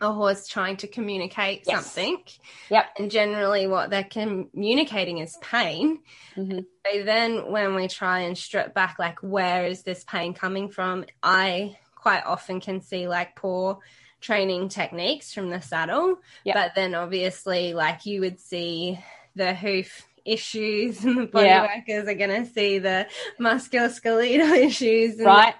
a 0.00 0.12
horse 0.12 0.46
trying 0.46 0.76
to 0.78 0.86
communicate 0.86 1.64
yes. 1.66 1.84
something. 1.84 2.22
Yep. 2.70 2.86
And 2.98 3.10
generally, 3.10 3.66
what 3.66 3.90
they're 3.90 4.04
communicating 4.04 5.18
is 5.18 5.36
pain. 5.40 6.00
Mm-hmm. 6.36 6.58
So 6.86 7.02
then, 7.02 7.50
when 7.50 7.74
we 7.74 7.88
try 7.88 8.20
and 8.20 8.36
strip 8.36 8.74
back, 8.74 8.98
like, 8.98 9.18
where 9.20 9.66
is 9.66 9.82
this 9.82 10.04
pain 10.04 10.34
coming 10.34 10.68
from? 10.68 11.04
I 11.22 11.78
quite 11.94 12.24
often 12.24 12.60
can 12.60 12.80
see 12.80 13.08
like 13.08 13.34
poor 13.34 13.80
training 14.20 14.68
techniques 14.68 15.32
from 15.32 15.50
the 15.50 15.60
saddle. 15.60 16.18
Yep. 16.44 16.54
But 16.54 16.74
then 16.74 16.94
obviously, 16.94 17.74
like 17.74 18.06
you 18.06 18.20
would 18.20 18.40
see 18.40 18.98
the 19.34 19.54
hoof 19.54 20.06
issues 20.24 21.04
and 21.04 21.18
the 21.18 21.26
body 21.26 21.46
Yeah. 21.46 21.62
workers 21.62 22.08
are 22.08 22.14
going 22.14 22.44
to 22.44 22.50
see 22.50 22.78
the 22.78 23.06
musculoskeletal 23.40 24.56
issues 24.66 25.18
and 25.18 25.26
right? 25.26 25.54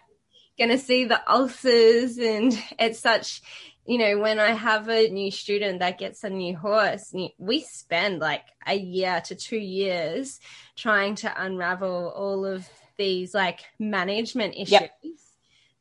going 0.58 0.70
to 0.70 0.78
see 0.78 1.04
the 1.04 1.20
ulcers 1.30 2.18
and 2.18 2.58
it's 2.78 2.98
such 2.98 3.42
you 3.86 3.98
know 3.98 4.18
when 4.18 4.38
i 4.38 4.50
have 4.52 4.88
a 4.88 5.08
new 5.08 5.30
student 5.30 5.80
that 5.80 5.98
gets 5.98 6.24
a 6.24 6.30
new 6.30 6.56
horse 6.56 7.12
we 7.38 7.60
spend 7.60 8.20
like 8.20 8.44
a 8.66 8.74
year 8.74 9.20
to 9.24 9.34
two 9.34 9.56
years 9.58 10.40
trying 10.76 11.14
to 11.14 11.42
unravel 11.42 12.12
all 12.16 12.44
of 12.44 12.68
these 12.98 13.34
like 13.34 13.60
management 13.78 14.54
issues 14.56 14.72
Yep. 14.72 14.90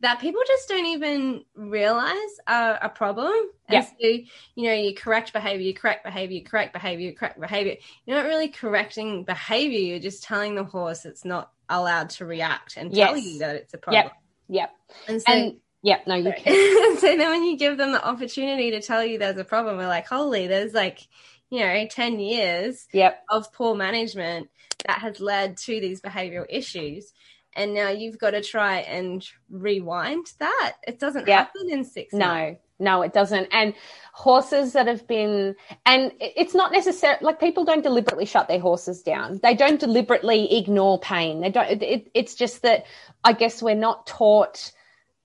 that 0.01 0.19
people 0.19 0.41
just 0.47 0.67
don't 0.69 0.85
even 0.85 1.43
realize 1.55 2.15
are 2.47 2.77
a 2.81 2.89
problem 2.89 3.33
and 3.69 3.83
Yep. 3.83 3.89
so 4.01 4.07
you 4.07 4.23
know 4.69 4.73
you 4.73 4.93
correct 4.93 5.33
behavior 5.33 5.65
you 5.65 5.73
correct 5.73 6.03
behavior 6.03 6.37
you 6.37 6.43
correct 6.43 6.73
behavior 6.73 7.07
you 7.07 7.15
correct 7.15 7.39
behavior 7.39 7.75
you're 8.05 8.17
not 8.17 8.25
really 8.27 8.49
correcting 8.49 9.23
behavior 9.23 9.79
you're 9.79 9.99
just 9.99 10.23
telling 10.23 10.55
the 10.55 10.63
horse 10.63 11.05
it's 11.05 11.25
not 11.25 11.51
allowed 11.69 12.09
to 12.11 12.25
react 12.25 12.77
and 12.77 12.93
tell 12.93 13.15
Yes. 13.15 13.25
you 13.25 13.39
that 13.39 13.55
it's 13.55 13.73
a 13.73 13.77
problem 13.77 14.11
Yep. 14.49 14.69
Yep. 14.69 14.71
and 15.07 15.21
so 15.21 15.31
And 15.33 15.53
yeah, 15.85 15.99
no, 16.07 16.15
you 16.15 16.33
can. 16.35 16.97
so 16.99 17.15
then 17.15 17.29
when 17.29 17.43
you 17.43 17.57
give 17.57 17.77
them 17.77 17.91
the 17.91 18.03
opportunity 18.03 18.71
to 18.71 18.81
tell 18.81 19.05
you 19.05 19.19
there's 19.19 19.37
a 19.37 19.45
problem, 19.45 19.77
we're 19.77 19.87
like, 19.87 20.07
holy, 20.07 20.47
there's 20.47 20.73
like, 20.73 21.07
you 21.51 21.59
know, 21.59 21.87
10 21.89 22.19
years 22.19 22.87
Yep. 22.91 23.23
of 23.29 23.53
poor 23.53 23.75
management 23.75 24.49
that 24.87 24.99
has 24.99 25.19
led 25.19 25.57
to 25.57 25.79
these 25.79 26.01
behavioral 26.01 26.47
issues. 26.49 27.13
And 27.55 27.75
now 27.75 27.89
you've 27.89 28.17
got 28.17 28.31
to 28.31 28.41
try 28.41 28.79
and 28.79 29.23
rewind 29.51 30.25
that. 30.39 30.73
It 30.87 30.99
doesn't 30.99 31.27
Yeah. 31.27 31.37
happen 31.45 31.69
in 31.69 31.83
six 31.85 32.13
months. 32.13 32.59
No, 32.79 32.85
no, 32.97 33.01
it 33.03 33.13
doesn't. 33.13 33.47
And 33.51 33.75
horses 34.13 34.73
that 34.73 34.87
have 34.87 35.07
been, 35.07 35.55
and 35.85 36.11
it's 36.19 36.55
not 36.55 36.71
necessarily 36.71 37.19
like 37.23 37.39
people 37.39 37.63
don't 37.63 37.83
deliberately 37.83 38.25
shut 38.25 38.47
their 38.47 38.59
horses 38.59 39.03
down. 39.03 39.39
They 39.43 39.53
don't 39.53 39.79
deliberately 39.79 40.57
ignore 40.57 40.99
pain. 40.99 41.41
They 41.41 41.51
don't, 41.51 41.69
it, 41.81 42.09
it's 42.15 42.33
just 42.33 42.63
that 42.63 42.85
I 43.23 43.33
guess 43.33 43.61
we're 43.61 43.75
not 43.75 44.07
taught 44.07 44.71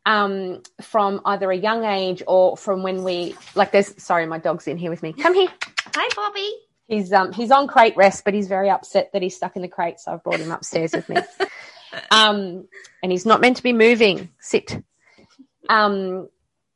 um, 0.06 0.62
from 0.82 1.20
either 1.24 1.50
a 1.50 1.56
young 1.56 1.84
age 1.84 2.22
or 2.26 2.56
from 2.56 2.82
when 2.82 3.04
we, 3.04 3.34
like 3.54 3.72
there's, 3.72 4.00
sorry, 4.02 4.26
my 4.26 4.38
dog's 4.38 4.66
in 4.66 4.76
here 4.78 4.90
with 4.90 5.02
me. 5.02 5.12
Come 5.12 5.34
here. 5.34 5.48
Hi, 5.94 6.08
Bobby. 6.16 6.50
He's 6.88 7.12
um 7.12 7.32
he's 7.32 7.52
on 7.52 7.68
crate 7.68 7.96
rest, 7.96 8.24
but 8.24 8.34
he's 8.34 8.48
very 8.48 8.68
upset 8.68 9.10
that 9.12 9.22
he's 9.22 9.36
stuck 9.36 9.54
in 9.54 9.62
the 9.62 9.68
crate, 9.68 10.00
so 10.00 10.12
I've 10.12 10.24
brought 10.24 10.40
him 10.40 10.50
upstairs 10.50 10.92
with 10.92 11.08
me. 11.08 11.16
Um, 12.12 12.68
and 13.02 13.10
he's 13.10 13.26
not 13.26 13.40
meant 13.40 13.56
to 13.56 13.64
be 13.64 13.72
moving. 13.72 14.30
Sit. 14.38 14.80
Um, 15.68 16.28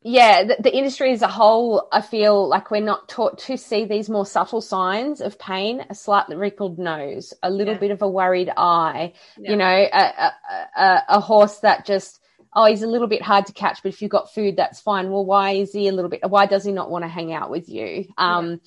yeah, 0.02 0.42
the, 0.44 0.56
the 0.60 0.76
industry 0.76 1.12
as 1.12 1.22
a 1.22 1.28
whole, 1.28 1.86
I 1.92 2.00
feel 2.00 2.48
like 2.48 2.72
we're 2.72 2.80
not 2.80 3.08
taught 3.08 3.38
to 3.46 3.56
see 3.56 3.84
these 3.84 4.10
more 4.10 4.26
subtle 4.26 4.60
signs 4.60 5.20
of 5.20 5.38
pain: 5.38 5.84
a 5.88 5.94
slightly 5.94 6.34
wrinkled 6.34 6.80
nose, 6.80 7.32
a 7.44 7.50
little 7.50 7.74
Yeah. 7.74 7.80
bit 7.80 7.90
of 7.92 8.02
a 8.02 8.08
worried 8.08 8.52
eye. 8.56 9.12
Yeah. 9.38 9.50
You 9.52 9.56
know, 9.56 9.66
a, 9.66 9.86
a, 9.94 10.32
a, 10.76 11.02
a 11.10 11.20
horse 11.20 11.60
that 11.60 11.86
just 11.86 12.20
oh, 12.54 12.66
he's 12.66 12.82
a 12.82 12.86
little 12.86 13.08
bit 13.08 13.22
hard 13.22 13.46
to 13.46 13.52
catch, 13.52 13.82
but 13.82 13.92
if 13.92 14.00
you've 14.00 14.10
got 14.10 14.32
food, 14.32 14.56
that's 14.56 14.80
fine. 14.80 15.10
Well, 15.10 15.24
why 15.24 15.52
is 15.52 15.72
he 15.72 15.88
a 15.88 15.92
little 15.92 16.10
bit? 16.10 16.28
Why 16.28 16.46
does 16.46 16.64
he 16.64 16.72
not 16.72 16.90
want 16.90 17.04
to 17.04 17.08
hang 17.08 17.32
out 17.32 17.50
with 17.50 17.68
you? 17.68 18.06
Um, 18.16 18.60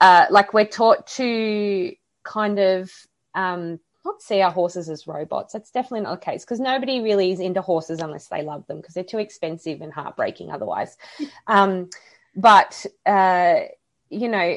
uh, 0.00 0.26
like 0.30 0.54
we're 0.54 0.66
taught 0.66 1.06
to 1.06 1.92
kind 2.22 2.58
of 2.58 2.90
um, 3.34 3.80
not 4.04 4.22
see 4.22 4.40
our 4.40 4.50
horses 4.50 4.88
as 4.88 5.06
robots. 5.06 5.52
That's 5.52 5.70
definitely 5.70 6.02
not 6.02 6.20
the 6.20 6.24
case 6.24 6.44
because 6.44 6.60
nobody 6.60 7.00
really 7.00 7.32
is 7.32 7.40
into 7.40 7.62
horses 7.62 8.00
unless 8.00 8.28
they 8.28 8.42
love 8.42 8.66
them 8.66 8.78
because 8.78 8.94
they're 8.94 9.04
too 9.04 9.18
expensive 9.18 9.80
and 9.80 9.92
heartbreaking 9.92 10.50
otherwise. 10.50 10.96
Um, 11.46 11.90
but 12.36 12.84
uh, 13.06 13.60
you 14.10 14.28
know, 14.28 14.56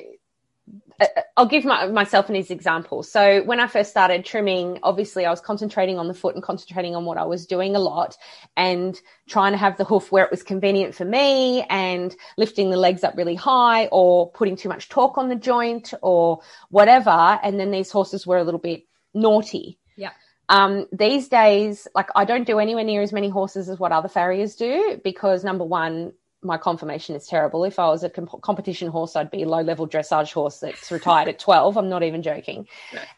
I'll 1.35 1.45
give 1.45 1.65
my, 1.65 1.87
myself 1.87 2.29
an 2.29 2.35
example. 2.35 3.03
So 3.03 3.43
when 3.43 3.59
I 3.59 3.67
first 3.67 3.91
started 3.91 4.25
trimming, 4.25 4.79
obviously 4.81 5.25
I 5.25 5.29
was 5.29 5.39
concentrating 5.39 5.99
on 5.99 6.07
the 6.07 6.13
foot 6.13 6.33
and 6.33 6.43
concentrating 6.43 6.95
on 6.95 7.05
what 7.05 7.17
I 7.17 7.25
was 7.25 7.45
doing 7.45 7.75
a 7.75 7.79
lot 7.79 8.17
and 8.55 8.99
trying 9.27 9.51
to 9.51 9.57
have 9.57 9.77
the 9.77 9.83
hoof 9.83 10.11
where 10.11 10.25
it 10.25 10.31
was 10.31 10.41
convenient 10.41 10.95
for 10.95 11.05
me 11.05 11.61
and 11.69 12.15
lifting 12.37 12.71
the 12.71 12.77
legs 12.77 13.03
up 13.03 13.15
really 13.15 13.35
high 13.35 13.87
or 13.91 14.31
putting 14.31 14.55
too 14.55 14.69
much 14.69 14.89
torque 14.89 15.17
on 15.17 15.29
the 15.29 15.35
joint 15.35 15.93
or 16.01 16.39
whatever. 16.69 17.39
And 17.43 17.59
then 17.59 17.69
these 17.69 17.91
horses 17.91 18.25
were 18.25 18.37
a 18.37 18.43
little 18.43 18.59
bit 18.59 18.87
naughty. 19.13 19.77
Yeah. 19.95 20.11
Um, 20.49 20.87
these 20.91 21.27
days, 21.27 21.87
like 21.93 22.09
I 22.15 22.25
don't 22.25 22.47
do 22.47 22.57
anywhere 22.57 22.83
near 22.83 23.01
as 23.01 23.13
many 23.13 23.29
horses 23.29 23.69
as 23.69 23.77
what 23.77 23.91
other 23.91 24.09
farriers 24.09 24.55
do 24.55 24.99
because 25.03 25.43
number 25.43 25.65
one, 25.65 26.13
my 26.43 26.57
conformation 26.57 27.15
is 27.15 27.25
terrible. 27.27 27.63
If 27.63 27.79
I 27.79 27.87
was 27.87 28.03
a 28.03 28.09
comp- 28.09 28.41
competition 28.41 28.89
horse, 28.89 29.15
I'd 29.15 29.31
be 29.31 29.43
a 29.43 29.47
low 29.49 29.61
level 29.61 29.87
dressage 29.87 30.31
horse 30.33 30.59
that's 30.59 30.91
retired 30.91 31.27
at 31.27 31.39
12. 31.39 31.77
I'm 31.77 31.89
not 31.89 32.03
even 32.03 32.21
joking. 32.21 32.67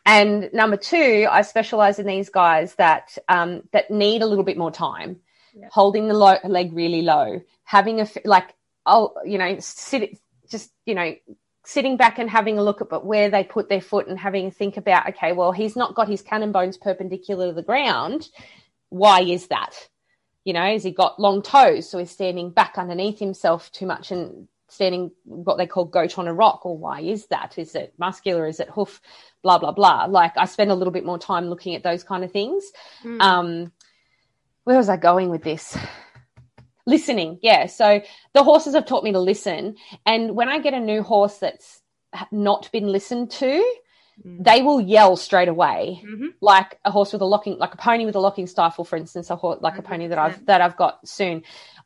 And 0.05 0.49
number 0.53 0.77
two, 0.77 1.27
I 1.29 1.41
specialize 1.41 1.99
in 1.99 2.07
these 2.07 2.29
guys 2.29 2.75
that, 2.75 3.17
um, 3.27 3.63
that 3.73 3.91
need 3.91 4.21
a 4.21 4.25
little 4.25 4.43
bit 4.45 4.57
more 4.57 4.71
time, 4.71 5.19
Yeah. 5.53 5.67
holding 5.71 6.07
the 6.07 6.13
low, 6.13 6.37
leg 6.45 6.71
really 6.73 7.01
low, 7.01 7.41
having 7.63 7.99
a, 7.99 8.03
f- 8.03 8.17
like, 8.25 8.55
oh, 8.85 9.13
you 9.25 9.37
know, 9.37 9.57
sit, 9.59 10.17
just, 10.49 10.71
you 10.85 10.95
know, 10.95 11.13
sitting 11.65 11.97
back 11.97 12.17
and 12.19 12.29
having 12.29 12.57
a 12.57 12.63
look 12.63 12.81
at 12.81 12.89
but 12.89 13.05
where 13.05 13.29
they 13.29 13.43
put 13.43 13.69
their 13.69 13.81
foot 13.81 14.07
and 14.07 14.17
having 14.17 14.47
a 14.47 14.51
think 14.51 14.77
about, 14.77 15.07
okay, 15.09 15.33
well, 15.33 15.51
he's 15.51 15.75
not 15.75 15.93
got 15.93 16.07
his 16.07 16.21
cannon 16.21 16.51
bones 16.51 16.77
perpendicular 16.77 17.47
to 17.47 17.53
the 17.53 17.61
ground. 17.61 18.29
Why 18.89 19.21
is 19.21 19.47
that? 19.47 19.75
You 20.49 20.53
know, 20.53 20.65
has 20.65 20.83
he 20.83 20.89
got 20.89 21.19
long 21.19 21.43
toes? 21.43 21.87
So 21.87 21.99
he's 21.99 22.09
standing 22.09 22.49
back 22.49 22.79
underneath 22.79 23.19
himself 23.19 23.71
too 23.71 23.85
much 23.85 24.09
and 24.09 24.47
standing 24.67 25.11
what 25.23 25.59
they 25.59 25.67
call 25.67 25.85
goat 25.85 26.17
on 26.17 26.27
a 26.27 26.33
rock. 26.33 26.65
Or 26.65 26.75
why 26.75 27.01
is 27.01 27.27
that? 27.27 27.59
Is 27.59 27.75
it 27.75 27.93
muscular? 27.99 28.47
Is 28.47 28.59
it 28.59 28.67
hoof? 28.67 28.99
Blah, 29.43 29.59
blah, 29.59 29.73
blah. 29.73 30.05
Like 30.05 30.35
I 30.37 30.45
spend 30.45 30.71
a 30.71 30.73
little 30.73 30.91
bit 30.91 31.05
more 31.05 31.19
time 31.19 31.51
looking 31.51 31.75
at 31.75 31.83
those 31.83 32.03
kind 32.03 32.23
of 32.23 32.31
things. 32.31 32.63
Mm. 33.03 33.21
Um, 33.21 33.71
where 34.63 34.77
was 34.77 34.89
I 34.89 34.97
going 34.97 35.29
with 35.29 35.43
this? 35.43 35.77
Listening. 36.87 37.37
Yeah. 37.43 37.67
So 37.67 38.01
the 38.33 38.43
horses 38.43 38.73
have 38.73 38.87
taught 38.87 39.03
me 39.03 39.11
to 39.11 39.19
listen. 39.19 39.75
And 40.03 40.35
when 40.35 40.49
I 40.49 40.57
get 40.57 40.73
a 40.73 40.79
new 40.79 41.03
horse 41.03 41.37
that's 41.37 41.83
not 42.31 42.71
been 42.71 42.87
listened 42.87 43.29
to, 43.33 43.63
Mm. 44.25 44.43
they 44.43 44.61
will 44.61 44.81
yell 44.81 45.15
straight 45.15 45.47
away 45.47 46.01
Mhm. 46.03 46.33
like 46.41 46.77
a 46.83 46.91
horse 46.91 47.13
with 47.13 47.21
a 47.21 47.25
locking 47.25 47.57
like 47.57 47.73
a 47.73 47.77
pony 47.77 48.05
with 48.05 48.15
a 48.15 48.19
locking 48.19 48.47
stifle 48.47 48.83
for 48.83 48.97
instance 48.97 49.29
a 49.29 49.35
horse 49.37 49.59
like 49.61 49.77
a 49.77 49.81
pony 49.81 50.07
that 50.07 50.17
i've 50.17 50.45
that 50.45 50.59
i've 50.61 50.75
got 50.75 51.07
soon 51.07 51.43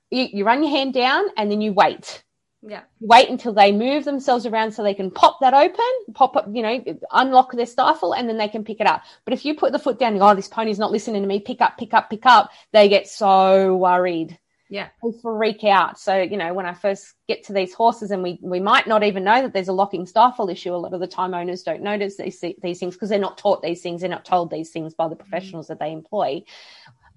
you, 0.10 0.28
you 0.34 0.44
run 0.46 0.64
your 0.64 0.72
hand 0.72 0.94
down 0.94 1.26
and 1.38 1.52
then 1.52 1.62
you 1.62 1.74
wait 1.74 2.24
Yeah. 2.66 2.82
wait 3.00 3.30
until 3.30 3.54
they 3.54 3.72
move 3.72 4.04
themselves 4.06 4.46
around 4.48 4.72
so 4.72 4.82
they 4.82 4.94
can 4.96 5.12
pop 5.12 5.42
that 5.42 5.54
open 5.54 5.92
pop 6.16 6.36
up 6.36 6.48
you 6.52 6.64
know 6.64 6.84
unlock 7.12 7.52
their 7.52 7.66
stifle 7.68 8.14
and 8.16 8.28
then 8.28 8.38
they 8.38 8.48
can 8.48 8.64
pick 8.64 8.80
it 8.80 8.88
up 8.88 9.04
but 9.26 9.34
if 9.34 9.46
you 9.46 9.54
put 9.56 9.72
the 9.72 9.80
foot 9.80 10.00
down 10.00 10.14
and 10.14 10.20
go, 10.20 10.30
oh 10.30 10.34
this 10.36 10.48
pony's 10.48 10.80
not 10.80 10.92
listening 10.92 11.22
to 11.22 11.28
me 11.28 11.40
pick 11.40 11.62
up 11.62 11.78
pick 11.78 11.94
up 11.94 12.10
pick 12.10 12.26
up 12.26 12.50
they 12.72 12.90
get 12.90 13.08
so 13.08 13.76
worried 13.76 14.40
Yeah. 14.70 14.88
they 15.04 15.12
freak 15.22 15.64
out. 15.64 16.00
So, 16.00 16.18
you 16.18 16.38
know, 16.38 16.54
when 16.54 16.66
I 16.66 16.74
first 16.74 17.14
get 17.28 17.44
to 17.46 17.54
these 17.54 17.74
horses 17.74 18.12
and 18.12 18.24
we, 18.24 18.40
we 18.42 18.60
might 18.60 18.88
not 18.88 19.04
even 19.04 19.24
know 19.24 19.42
that 19.42 19.54
there's 19.54 19.68
a 19.68 19.74
locking 19.74 20.06
stifle 20.06 20.50
issue, 20.50 20.74
a 20.74 20.78
lot 20.78 20.94
of 20.94 21.00
the 21.00 21.08
time 21.08 21.34
owners 21.34 21.64
don't 21.64 21.82
notice 21.82 22.18
these, 22.18 22.40
these 22.40 22.80
things 22.80 22.96
because 22.96 23.10
they're 23.10 23.20
not 23.20 23.38
taught 23.38 23.62
these 23.62 23.82
things. 23.82 24.02
They're 24.02 24.10
not 24.10 24.26
told 24.26 24.50
these 24.50 24.72
things 24.72 24.94
by 24.94 25.08
the 25.08 25.16
professionals 25.16 25.68
that 25.68 25.80
they 25.80 25.92
employ. 25.92 26.44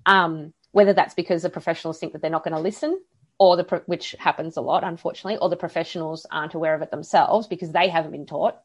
Um, 0.04 0.52
whether 0.72 0.92
that's 0.92 1.14
because 1.14 1.42
the 1.42 1.50
professionals 1.50 1.98
think 1.98 2.12
that 2.12 2.20
they're 2.20 2.30
not 2.30 2.44
going 2.44 2.54
to 2.54 2.60
listen 2.60 3.00
or 3.38 3.56
the, 3.56 3.64
pro- 3.64 3.80
which 3.80 4.14
happens 4.18 4.56
a 4.56 4.60
lot, 4.60 4.84
unfortunately, 4.84 5.38
or 5.38 5.48
the 5.48 5.56
professionals 5.56 6.26
aren't 6.30 6.54
aware 6.54 6.74
of 6.74 6.82
it 6.82 6.90
themselves 6.90 7.46
because 7.46 7.72
they 7.72 7.88
haven't 7.88 8.12
been 8.12 8.26
taught. 8.26 8.58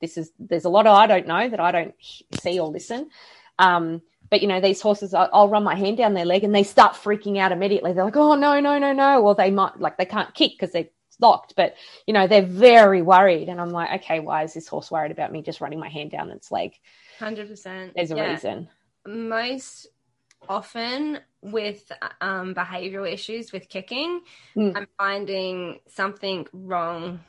This 0.00 0.16
is, 0.16 0.32
there's 0.38 0.64
a 0.64 0.70
lot 0.70 0.86
I 0.86 1.06
don't 1.06 1.26
know 1.26 1.48
that 1.48 1.60
I 1.60 1.72
don't 1.72 1.94
see 2.40 2.58
or 2.58 2.68
listen. 2.68 3.10
Um, 3.58 4.00
but 4.30 4.40
you 4.42 4.48
know, 4.48 4.60
these 4.60 4.80
horses, 4.80 5.12
I'll, 5.14 5.28
I'll 5.32 5.48
run 5.48 5.64
my 5.64 5.74
hand 5.74 5.96
down 5.96 6.14
their 6.14 6.24
leg 6.24 6.44
and 6.44 6.54
they 6.54 6.62
start 6.62 6.94
freaking 6.94 7.38
out 7.38 7.52
immediately. 7.52 7.92
They're 7.92 8.04
like, 8.04 8.16
oh, 8.16 8.34
no, 8.36 8.60
no, 8.60 8.78
no, 8.78 8.92
no. 8.92 9.22
Or 9.22 9.34
they 9.34 9.50
might, 9.50 9.78
like, 9.80 9.98
they 9.98 10.04
can't 10.06 10.32
kick 10.34 10.52
because 10.52 10.72
they're 10.72 10.88
locked, 11.20 11.54
but 11.56 11.74
you 12.06 12.14
know, 12.14 12.26
they're 12.26 12.40
very 12.42 13.02
worried. 13.02 13.48
And 13.48 13.60
I'm 13.60 13.70
like, 13.70 14.02
okay, 14.02 14.20
why 14.20 14.44
is 14.44 14.54
this 14.54 14.68
horse 14.68 14.90
worried 14.90 15.12
about 15.12 15.32
me 15.32 15.42
just 15.42 15.60
running 15.60 15.78
my 15.80 15.88
hand 15.88 16.10
down 16.10 16.30
its 16.30 16.50
leg? 16.50 16.72
100%. 17.20 17.92
There's 17.94 18.10
a 18.10 18.16
Yeah. 18.16 18.32
reason. 18.32 18.68
most 19.06 19.88
often 20.48 21.20
with 21.42 21.90
um, 22.20 22.54
behavioral 22.54 23.10
issues 23.10 23.52
with 23.52 23.68
kicking, 23.68 24.20
Mm. 24.56 24.76
I'm 24.76 24.86
finding 24.98 25.80
something 25.88 26.46
wrong 26.52 27.20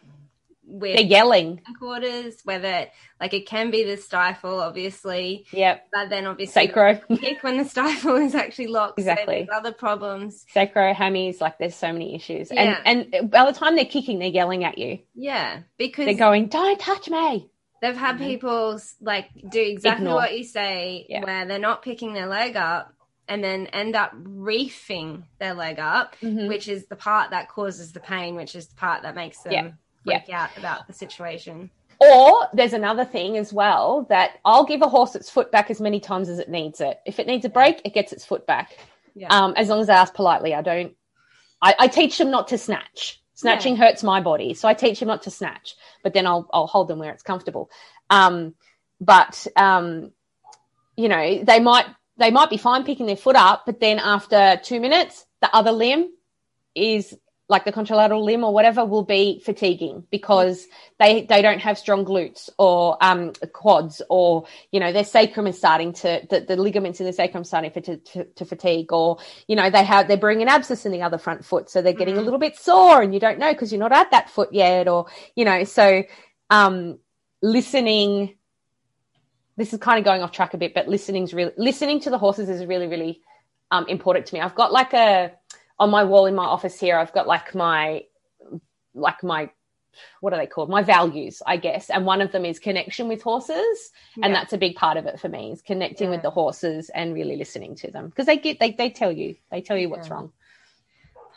with 0.63 0.95
They're 0.95 1.05
yelling. 1.05 1.61
quarters, 1.79 2.41
whether 2.43 2.87
like 3.19 3.33
it 3.33 3.47
can 3.47 3.71
be 3.71 3.83
the 3.83 3.97
stifle, 3.97 4.59
obviously, 4.59 5.45
Yep. 5.51 5.87
but 5.93 6.09
then 6.09 6.25
obviously 6.25 6.67
Sacro, 6.67 6.95
kick 7.17 7.43
when 7.43 7.57
the 7.57 7.65
stifle 7.65 8.15
is 8.15 8.35
actually 8.35 8.67
locked. 8.67 8.99
Exactly. 8.99 9.45
there's 9.47 9.49
other 9.57 9.71
problems. 9.73 10.45
sacro, 10.49 10.93
hammies, 10.93 11.41
like 11.41 11.57
there's 11.57 11.75
so 11.75 11.91
many 11.91 12.15
issues. 12.15 12.49
Yeah. 12.51 12.79
And, 12.85 13.13
and 13.13 13.29
by 13.31 13.45
the 13.45 13.57
time 13.57 13.75
they're 13.75 13.85
kicking, 13.85 14.19
they're 14.19 14.27
yelling 14.29 14.63
at 14.63 14.77
you. 14.77 14.99
Yeah, 15.15 15.61
because 15.77 16.05
They're 16.05 16.15
going, 16.15 16.47
don't 16.47 16.79
touch 16.79 17.09
me. 17.09 17.49
They've 17.81 17.97
had 17.97 18.17
Mhm. 18.17 18.27
people 18.27 18.79
like 19.01 19.29
do 19.49 19.59
exactly 19.59 20.05
Ignore. 20.05 20.15
what 20.15 20.37
you 20.37 20.43
say, 20.43 21.05
Yeah. 21.09 21.23
where 21.23 21.45
they're 21.45 21.57
not 21.59 21.81
picking 21.81 22.13
their 22.13 22.27
leg 22.27 22.55
up, 22.55 22.93
and 23.27 23.43
then 23.43 23.67
end 23.67 23.95
up 23.95 24.11
reefing 24.15 25.23
their 25.39 25.53
leg 25.53 25.79
up, 25.79 26.15
Mhm. 26.21 26.47
which 26.47 26.67
is 26.67 26.85
the 26.87 26.95
part 26.95 27.31
that 27.31 27.47
causes 27.49 27.91
the 27.93 27.99
pain, 27.99 28.35
which 28.35 28.55
is 28.55 28.67
the 28.67 28.75
part 28.75 29.03
that 29.03 29.15
makes 29.15 29.41
them 29.41 29.53
Yeah. 29.53 29.71
Freak 30.03 30.29
out 30.29 30.49
about 30.57 30.87
the 30.87 30.93
situation. 30.93 31.69
Or 31.99 32.47
there's 32.53 32.73
another 32.73 33.05
thing 33.05 33.37
as 33.37 33.53
well 33.53 34.07
that 34.09 34.39
I'll 34.43 34.65
give 34.65 34.81
a 34.81 34.87
horse 34.87 35.15
its 35.15 35.29
foot 35.29 35.51
back 35.51 35.69
as 35.69 35.79
many 35.79 35.99
times 35.99 36.29
as 36.29 36.39
it 36.39 36.49
needs 36.49 36.81
it. 36.81 36.99
If 37.05 37.19
it 37.19 37.27
needs 37.27 37.45
a 37.45 37.49
break, 37.49 37.81
it 37.85 37.93
gets 37.93 38.11
its 38.11 38.25
foot 38.25 38.47
back. 38.47 38.75
Yeah. 39.13 39.27
Um, 39.29 39.53
as 39.55 39.69
long 39.69 39.81
as 39.81 39.89
I 39.89 39.95
ask 39.95 40.13
politely, 40.13 40.55
I 40.55 40.61
don't. 40.61 40.95
I, 41.61 41.75
I 41.77 41.87
teach 41.87 42.17
them 42.17 42.31
not 42.31 42.47
to 42.47 42.57
snatch. 42.57 43.21
Snatching 43.33 43.75
hurts 43.75 44.03
my 44.03 44.21
body, 44.21 44.53
so 44.53 44.67
I 44.67 44.75
teach 44.75 44.99
them 44.99 45.07
not 45.07 45.23
to 45.23 45.31
snatch. 45.31 45.75
But 46.03 46.13
then 46.13 46.27
I'll 46.27 46.47
I'll 46.53 46.67
hold 46.67 46.87
them 46.87 46.99
where 46.99 47.11
it's 47.11 47.23
comfortable. 47.23 47.69
Um, 48.09 48.55
but 48.99 49.47
um, 49.55 50.11
you 50.95 51.09
know 51.09 51.43
they 51.43 51.59
might 51.59 51.85
they 52.17 52.31
might 52.31 52.49
be 52.49 52.57
fine 52.57 52.83
picking 52.83 53.07
their 53.07 53.15
foot 53.15 53.35
up, 53.35 53.63
but 53.65 53.79
then 53.79 53.99
after 53.99 54.59
two 54.63 54.79
minutes, 54.79 55.25
the 55.41 55.53
other 55.55 55.71
limb 55.71 56.09
is 56.75 57.15
like 57.51 57.65
the 57.65 57.71
contralateral 57.71 58.23
limb 58.23 58.45
or 58.45 58.53
whatever 58.53 58.85
will 58.85 59.03
be 59.03 59.39
fatiguing 59.43 60.03
because 60.09 60.65
they 60.99 61.23
they 61.25 61.41
don't 61.41 61.59
have 61.59 61.77
strong 61.77 62.05
glutes 62.05 62.49
or 62.57 62.97
um, 63.03 63.33
quads 63.51 64.01
or 64.09 64.45
you 64.71 64.79
know 64.79 64.93
their 64.93 65.03
sacrum 65.03 65.45
is 65.45 65.57
starting 65.57 65.91
to 65.91 66.25
the, 66.29 66.39
the 66.39 66.55
ligaments 66.55 67.01
in 67.01 67.05
the 67.05 67.11
sacrum 67.13 67.43
starting 67.43 67.69
for, 67.69 67.81
to, 67.81 67.97
to, 67.97 68.23
to 68.23 68.45
fatigue 68.45 68.93
or 68.93 69.17
you 69.47 69.55
know 69.57 69.69
they 69.69 69.83
have 69.83 70.07
they're 70.07 70.15
bringing 70.15 70.47
abscess 70.47 70.85
in 70.85 70.93
the 70.93 71.01
other 71.01 71.17
front 71.17 71.43
foot 71.43 71.69
so 71.69 71.81
they're 71.81 71.91
getting 71.93 72.17
a 72.17 72.21
Mhm. 72.21 72.23
little 72.23 72.39
bit 72.39 72.55
sore 72.55 73.01
and 73.01 73.13
you 73.13 73.19
don't 73.19 73.37
know 73.37 73.51
because 73.51 73.71
you're 73.71 73.79
not 73.79 73.91
at 73.91 74.09
that 74.11 74.29
foot 74.29 74.53
yet 74.53 74.87
or 74.87 75.05
you 75.35 75.43
know 75.43 75.63
so 75.65 76.03
um, 76.49 76.97
listening 77.41 78.35
this 79.57 79.73
is 79.73 79.79
kind 79.79 79.99
of 79.99 80.05
going 80.05 80.21
off 80.21 80.31
track 80.31 80.53
a 80.53 80.57
bit 80.57 80.73
but 80.73 80.87
listening's 80.87 81.33
really 81.33 81.51
listening 81.57 81.99
to 81.99 82.09
the 82.09 82.17
horses 82.17 82.49
is 82.49 82.65
really 82.65 82.87
really 82.87 83.21
um, 83.71 83.85
important 83.87 84.25
to 84.25 84.33
me 84.35 84.39
i've 84.41 84.55
got 84.55 84.71
like 84.71 84.93
a 84.93 85.31
on 85.81 85.89
my 85.89 86.03
wall 86.03 86.25
in 86.27 86.35
my 86.35 86.45
office 86.45 86.79
here 86.79 86.97
i've 86.97 87.13
got 87.13 87.27
like 87.27 87.53
my 87.55 88.03
like 88.93 89.21
my 89.23 89.49
what 90.21 90.31
are 90.33 90.39
they 90.39 90.47
called? 90.47 90.69
My 90.69 90.83
values 90.83 91.41
i 91.45 91.57
guess. 91.57 91.89
And 91.89 92.05
one 92.05 92.21
of 92.21 92.31
them 92.31 92.45
is 92.45 92.59
connection 92.59 93.09
with 93.09 93.21
horses. 93.21 93.91
And 94.23 94.33
that's 94.33 94.53
a 94.53 94.57
big 94.57 94.75
part 94.75 94.95
of 94.97 95.05
it 95.05 95.19
for 95.19 95.27
me 95.27 95.51
is 95.51 95.61
connecting 95.61 96.09
with 96.09 96.21
the 96.21 96.29
horses 96.29 96.89
and 96.89 97.13
really 97.13 97.35
listening 97.35 97.75
to 97.75 97.91
them. 97.91 98.07
Because 98.07 98.25
they 98.25 98.37
get 98.37 98.57
they, 98.59 98.71
they 98.71 98.89
tell 98.89 99.11
you 99.11 99.35
they 99.51 99.61
tell 99.61 99.77
you 99.77 99.89
what's 99.89 100.07
Yeah. 100.07 100.13
wrong. 100.15 100.31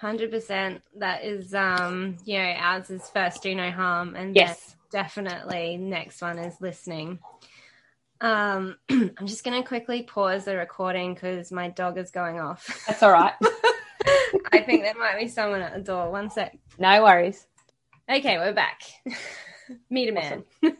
Hundred 0.00 0.30
percent. 0.30 0.83
That 0.98 1.24
is, 1.24 1.52
um, 1.54 2.16
you 2.24 2.38
know, 2.38 2.44
ours 2.59 2.90
is 2.90 3.09
first 3.09 3.42
do 3.42 3.54
no 3.54 3.70
harm, 3.70 4.14
and 4.14 4.37
yes. 4.37 4.76
definitely 4.90 5.76
next 5.76 6.22
one 6.22 6.38
is 6.38 6.61
listening. 6.61 7.18
Um, 8.20 8.76
I'm 8.90 9.26
just 9.26 9.44
gonna 9.44 9.64
quickly 9.64 10.02
pause 10.04 10.44
the 10.44 10.57
recording 10.57 11.14
because 11.14 11.50
my 11.50 11.70
dog 11.70 11.98
is 11.98 12.11
going 12.12 12.38
off. 12.38 12.85
that's 12.87 13.02
all 13.02 13.12
right 13.12 13.35
I 14.53 14.61
think 14.61 14.83
there 14.83 14.94
might 14.94 15.18
be 15.18 15.29
someone 15.29 15.62
at 15.62 15.75
the 15.75 15.81
door. 15.81 16.11
One 16.11 16.31
sec. 16.31 16.57
no 16.79 17.03
worries 17.03 17.47
Okay, 18.09 18.37
we're 18.37 18.53
back. 18.53 18.83
Meet 19.90 20.11
a 20.11 20.12
man. 20.12 20.44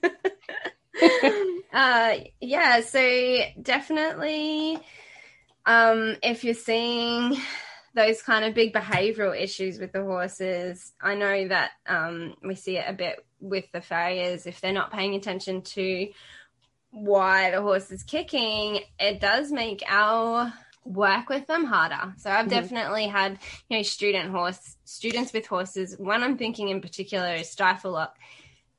uh, 1.73 2.14
yeah, 2.38 2.83
so 2.83 3.38
definitely, 3.62 4.79
um, 5.64 6.17
if 6.23 6.45
you're 6.45 6.53
seeing 6.53 7.40
those 7.95 8.21
kind 8.21 8.45
of 8.45 8.53
big 8.53 8.75
behavioral 8.75 9.40
issues 9.40 9.79
with 9.79 9.93
the 9.93 10.03
horses, 10.03 10.93
I 11.01 11.14
know 11.14 11.49
that 11.49 11.71
um, 11.87 12.35
we 12.43 12.55
see 12.57 12.77
it 12.77 12.85
a 12.87 12.93
bit 12.93 13.25
with 13.40 13.64
the 13.73 13.81
farriers. 13.81 14.47
If 14.47 14.61
they're 14.61 14.73
not 14.75 14.93
paying 14.93 15.14
attention 15.14 15.62
to 15.62 16.09
why 16.90 17.53
the 17.53 17.62
horse 17.62 17.90
is 17.90 18.03
kicking, 18.03 18.81
it 18.99 19.19
does 19.19 19.51
make 19.51 19.83
our 19.88 20.53
work 20.85 21.29
with 21.29 21.47
them 21.47 21.64
harder. 21.64 22.14
So 22.18 22.31
I've 22.31 22.47
Mhm. 22.47 22.51
definitely 22.51 23.07
had, 23.07 23.38
you 23.68 23.79
know, 23.79 23.83
student 23.83 24.31
horse 24.31 24.77
students 24.85 25.33
with 25.33 25.47
horses. 25.47 25.97
One 25.99 26.23
I'm 26.23 26.37
thinking 26.37 26.68
in 26.68 26.81
particular 26.81 27.35
is 27.35 27.51
stifle 27.51 27.92
lock. 27.92 28.18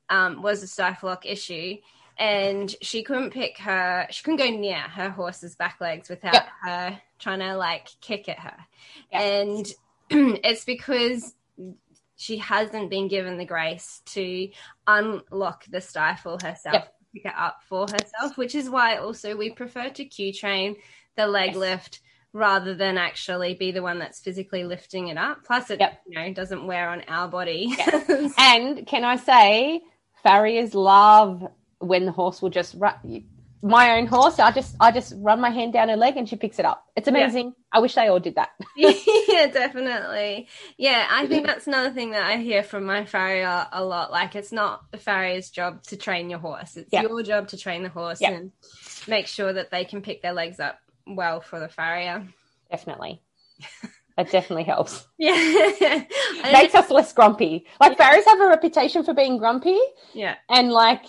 Um, 0.09 0.43
was 0.43 0.61
a 0.61 0.67
stifle 0.67 1.09
lock 1.09 1.25
issue, 1.25 1.77
and 2.17 2.73
she 2.83 3.01
couldn't 3.01 3.31
pick 3.31 3.57
her. 3.57 4.05
She 4.11 4.23
couldn't 4.23 4.37
go 4.37 4.49
near 4.51 4.77
her 4.77 5.09
horse's 5.09 5.55
back 5.55 5.81
legs 5.81 6.09
without 6.09 6.33
Yep. 6.33 6.47
her 6.61 7.01
trying 7.17 7.39
to 7.39 7.55
like 7.57 7.89
kick 8.01 8.29
at 8.29 8.37
her, 8.37 8.57
Yep. 9.11 9.21
and 9.21 9.73
it's 10.45 10.63
because 10.63 11.33
she 12.17 12.37
hasn't 12.37 12.91
been 12.91 13.07
given 13.07 13.37
the 13.37 13.45
grace 13.45 14.01
to 14.05 14.49
unlock 14.85 15.65
the 15.65 15.81
stifle 15.81 16.37
herself, 16.39 16.73
Yep. 16.75 16.95
pick 17.13 17.25
it 17.25 17.33
up 17.35 17.63
for 17.63 17.87
herself, 17.89 18.37
which 18.37 18.53
is 18.53 18.69
why 18.69 18.97
also 18.97 19.35
we 19.35 19.49
prefer 19.49 19.89
to 19.89 20.05
cue 20.05 20.31
train 20.31 20.75
the 21.15 21.27
leg 21.27 21.49
Yes. 21.51 21.57
lift 21.57 21.99
rather 22.33 22.73
than 22.75 22.97
actually 22.97 23.53
be 23.53 23.71
the 23.71 23.81
one 23.81 23.97
that's 23.99 24.19
physically 24.19 24.63
lifting 24.65 25.07
it 25.07 25.17
up. 25.17 25.43
Plus, 25.45 25.69
it 25.69 25.79
Yep. 25.79 26.01
you 26.07 26.15
know 26.19 26.33
doesn't 26.33 26.67
wear 26.67 26.89
on 26.89 27.01
our 27.07 27.27
body. 27.27 27.75
And 28.37 28.85
can 28.85 29.03
I 29.05 29.15
say, 29.15 29.81
farriers 30.23 30.73
love 30.75 31.43
when 31.79 32.05
the 32.05 32.11
horse 32.11 32.41
will 32.41 32.49
just 32.49 32.75
run. 32.77 32.95
My 33.61 33.97
own 33.97 34.05
horse, 34.05 34.37
I 34.37 34.51
just 34.51 34.75
I 34.79 34.91
just 34.91 35.13
run 35.17 35.39
my 35.41 35.49
hand 35.49 35.73
down 35.73 35.89
her 35.89 35.95
leg 35.95 36.17
and 36.17 36.27
she 36.29 36.35
picks 36.35 36.59
it 36.59 36.65
up. 36.65 36.85
It's 36.95 37.07
Yeah. 37.07 37.13
amazing. 37.15 37.53
I 37.71 37.79
wish 37.79 37.95
they 37.95 38.07
all 38.07 38.19
did 38.19 38.35
that. 38.35 38.49
yeah, 38.75 39.47
definitely. 39.47 40.47
Yeah, 40.77 41.07
I 41.09 41.25
think 41.27 41.47
that's 41.47 41.65
another 41.67 41.89
thing 41.91 42.11
that 42.11 42.23
I 42.25 42.37
hear 42.37 42.61
from 42.63 42.85
my 42.85 43.05
farrier 43.05 43.65
a 43.71 43.83
lot. 43.83 44.11
Like, 44.11 44.35
it's 44.35 44.51
not 44.51 44.91
the 44.91 44.97
farrier's 44.97 45.49
job 45.49 45.81
to 45.83 45.97
train 45.97 46.29
your 46.29 46.39
horse; 46.39 46.75
it's 46.77 46.89
Yeah. 46.93 47.01
your 47.03 47.23
job 47.23 47.47
to 47.49 47.57
train 47.57 47.81
the 47.83 47.89
horse 47.89 48.21
Yeah. 48.21 48.31
and 48.31 48.51
make 49.07 49.25
sure 49.27 49.51
that 49.53 49.71
they 49.71 49.83
can 49.85 50.01
pick 50.01 50.21
their 50.21 50.33
legs 50.33 50.59
up 50.59 50.79
well 51.07 51.41
for 51.41 51.59
the 51.59 51.67
farrier. 51.69 52.25
Definitely, 52.71 53.21
that 54.17 54.31
definitely 54.31 54.63
helps. 54.63 55.07
Yeah, 55.17 56.03
Makes 56.51 56.75
us 56.75 56.89
less 56.89 57.13
grumpy. 57.13 57.65
Like 57.79 57.97
farriers 57.97 58.25
have 58.25 58.39
a 58.41 58.47
reputation 58.47 59.03
for 59.03 59.13
being 59.13 59.37
grumpy, 59.37 59.79
yeah. 60.13 60.35
and 60.49 60.71
like 60.71 61.03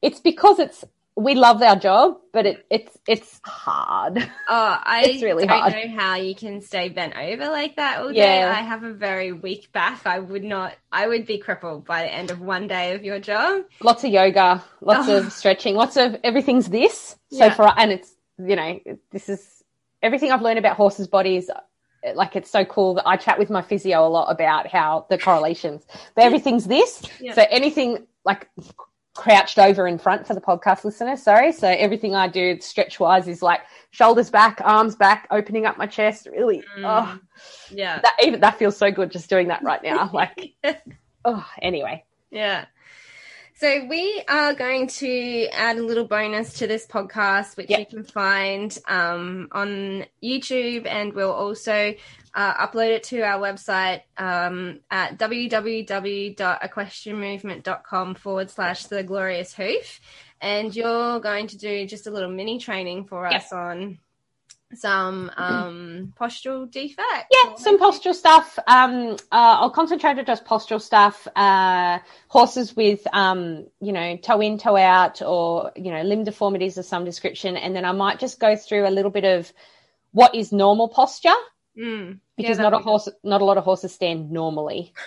it's 0.00 0.20
because 0.20 0.58
it's 0.58 0.84
we 1.14 1.34
love 1.34 1.60
our 1.62 1.76
job, 1.76 2.16
but 2.32 2.46
it 2.46 2.66
it's 2.70 2.96
it's 3.06 3.38
hard. 3.44 4.16
Oh, 4.18 4.78
I 4.82 5.02
It's 5.06 5.22
really 5.22 5.46
don't 5.46 5.58
hard. 5.60 5.74
know 5.74 5.94
how 6.00 6.14
you 6.16 6.34
can 6.34 6.62
stay 6.62 6.88
bent 6.88 7.14
over 7.16 7.48
like 7.50 7.76
that 7.76 8.00
all 8.00 8.08
day. 8.08 8.38
Yeah. 8.40 8.50
I 8.56 8.62
have 8.62 8.82
a 8.82 8.92
very 8.94 9.30
weak 9.32 9.70
back. 9.72 10.06
I 10.06 10.18
would 10.20 10.42
not. 10.42 10.74
I 10.90 11.06
would 11.08 11.26
be 11.26 11.36
crippled 11.38 11.84
by 11.84 12.02
the 12.02 12.12
end 12.12 12.30
of 12.30 12.40
one 12.40 12.66
day 12.66 12.94
of 12.94 13.04
your 13.04 13.20
job. 13.20 13.64
lots 13.82 14.04
of 14.04 14.10
yoga, 14.10 14.64
lots 14.80 15.08
Oh. 15.08 15.18
of 15.18 15.32
stretching, 15.32 15.74
lots 15.74 15.96
of 15.98 16.16
everything's 16.24 16.68
this. 16.70 17.16
So 17.30 17.44
Yeah. 17.44 17.54
for 17.54 17.72
and 17.78 17.92
it's 17.92 18.11
you 18.38 18.56
know 18.56 18.80
this 19.10 19.28
is 19.28 19.62
everything 20.02 20.30
I've 20.32 20.42
learned 20.42 20.58
about 20.58 20.76
horses' 20.76 21.08
bodies. 21.08 21.50
Like 22.14 22.34
it's 22.34 22.50
so 22.50 22.64
cool 22.64 22.94
that 22.94 23.06
I 23.06 23.16
chat 23.16 23.38
with 23.38 23.48
my 23.48 23.62
physio 23.62 24.04
a 24.04 24.08
lot 24.08 24.28
about 24.30 24.66
how 24.66 25.06
the 25.08 25.16
correlations. 25.18 25.84
But 26.16 26.24
everything's 26.24 26.64
this. 26.66 27.02
So 27.34 27.44
anything 27.48 28.06
like 28.24 28.48
crouched 29.14 29.58
over 29.58 29.86
in 29.86 29.98
front 29.98 30.26
for 30.26 30.34
the 30.34 30.40
podcast 30.40 30.84
listener. 30.84 31.16
Sorry. 31.16 31.52
So 31.52 31.68
everything 31.68 32.14
I 32.16 32.26
do 32.26 32.58
stretch 32.60 32.98
wise 32.98 33.28
is 33.28 33.40
like 33.42 33.60
shoulders 33.90 34.30
back, 34.30 34.60
arms 34.64 34.96
back, 34.96 35.28
opening 35.30 35.64
up 35.66 35.78
my 35.78 35.86
chest. 35.86 36.26
Really. 36.32 36.64
Mm. 36.76 36.82
Oh, 36.84 37.18
Yeah. 37.70 38.00
that 38.00 38.16
even 38.24 38.40
that 38.40 38.58
feels 38.58 38.76
so 38.76 38.90
good 38.90 39.10
just 39.12 39.30
doing 39.30 39.48
that 39.48 39.62
right 39.62 39.82
now. 39.82 40.10
Like. 40.14 40.54
Oh, 41.24 41.46
anyway. 41.60 42.04
Yeah. 42.32 42.64
So 43.62 43.86
we 43.86 44.22
are 44.28 44.54
going 44.54 44.88
to 44.88 45.46
add 45.52 45.78
a 45.78 45.82
little 45.84 46.08
bonus 46.08 46.54
to 46.54 46.66
this 46.66 46.84
podcast, 46.84 47.56
which 47.56 47.70
Yep. 47.70 47.78
you 47.78 47.86
can 47.86 48.02
find 48.02 48.76
um, 48.88 49.46
on 49.52 50.04
YouTube, 50.20 50.84
and 50.84 51.12
we'll 51.12 51.30
also 51.30 51.94
uh, 52.34 52.66
upload 52.66 52.88
it 52.88 53.04
to 53.04 53.20
our 53.20 53.40
website 53.40 54.00
um, 54.18 54.80
at 54.90 55.16
www.equestrianmovement.com 55.16 58.14
forward 58.16 58.50
slash 58.50 58.86
the 58.86 59.04
glorious 59.04 59.54
hoof. 59.54 60.00
And 60.40 60.74
you're 60.74 61.20
going 61.20 61.46
to 61.46 61.56
do 61.56 61.86
just 61.86 62.08
a 62.08 62.10
little 62.10 62.32
mini 62.32 62.58
training 62.58 63.04
for 63.04 63.30
Yep. 63.30 63.42
us 63.42 63.52
on 63.52 64.00
some 64.74 65.30
um, 65.36 66.12
postural 66.20 66.70
defects. 66.70 67.28
Yeah, 67.30 67.54
some 67.56 67.78
postural 67.78 68.14
stuff. 68.14 68.58
Um, 68.66 69.12
uh, 69.30 69.60
I'll 69.60 69.70
concentrate 69.70 70.18
on 70.18 70.24
just 70.24 70.44
postural 70.44 70.80
stuff. 70.80 71.26
Uh, 71.36 71.98
horses 72.28 72.74
with, 72.76 73.06
um, 73.12 73.66
you 73.80 73.92
know, 73.92 74.16
toe 74.16 74.40
in, 74.40 74.58
toe 74.58 74.76
out, 74.76 75.22
or 75.22 75.72
you 75.76 75.90
know, 75.90 76.02
limb 76.02 76.24
deformities 76.24 76.78
of 76.78 76.84
some 76.84 77.04
description, 77.04 77.56
and 77.56 77.74
then 77.74 77.84
I 77.84 77.92
might 77.92 78.18
just 78.18 78.40
go 78.40 78.56
through 78.56 78.86
a 78.86 78.90
little 78.90 79.10
bit 79.10 79.24
of 79.24 79.52
what 80.12 80.34
is 80.34 80.52
normal 80.52 80.88
posture 80.88 81.30
Mm. 81.78 82.20
because 82.36 82.58
Yeah, 82.58 82.64
not 82.64 82.74
a 82.74 82.78
horse, 82.78 83.08
not 83.24 83.40
a 83.40 83.44
lot 83.46 83.56
of 83.56 83.64
horses 83.64 83.94
stand 83.94 84.30
normally. 84.30 84.92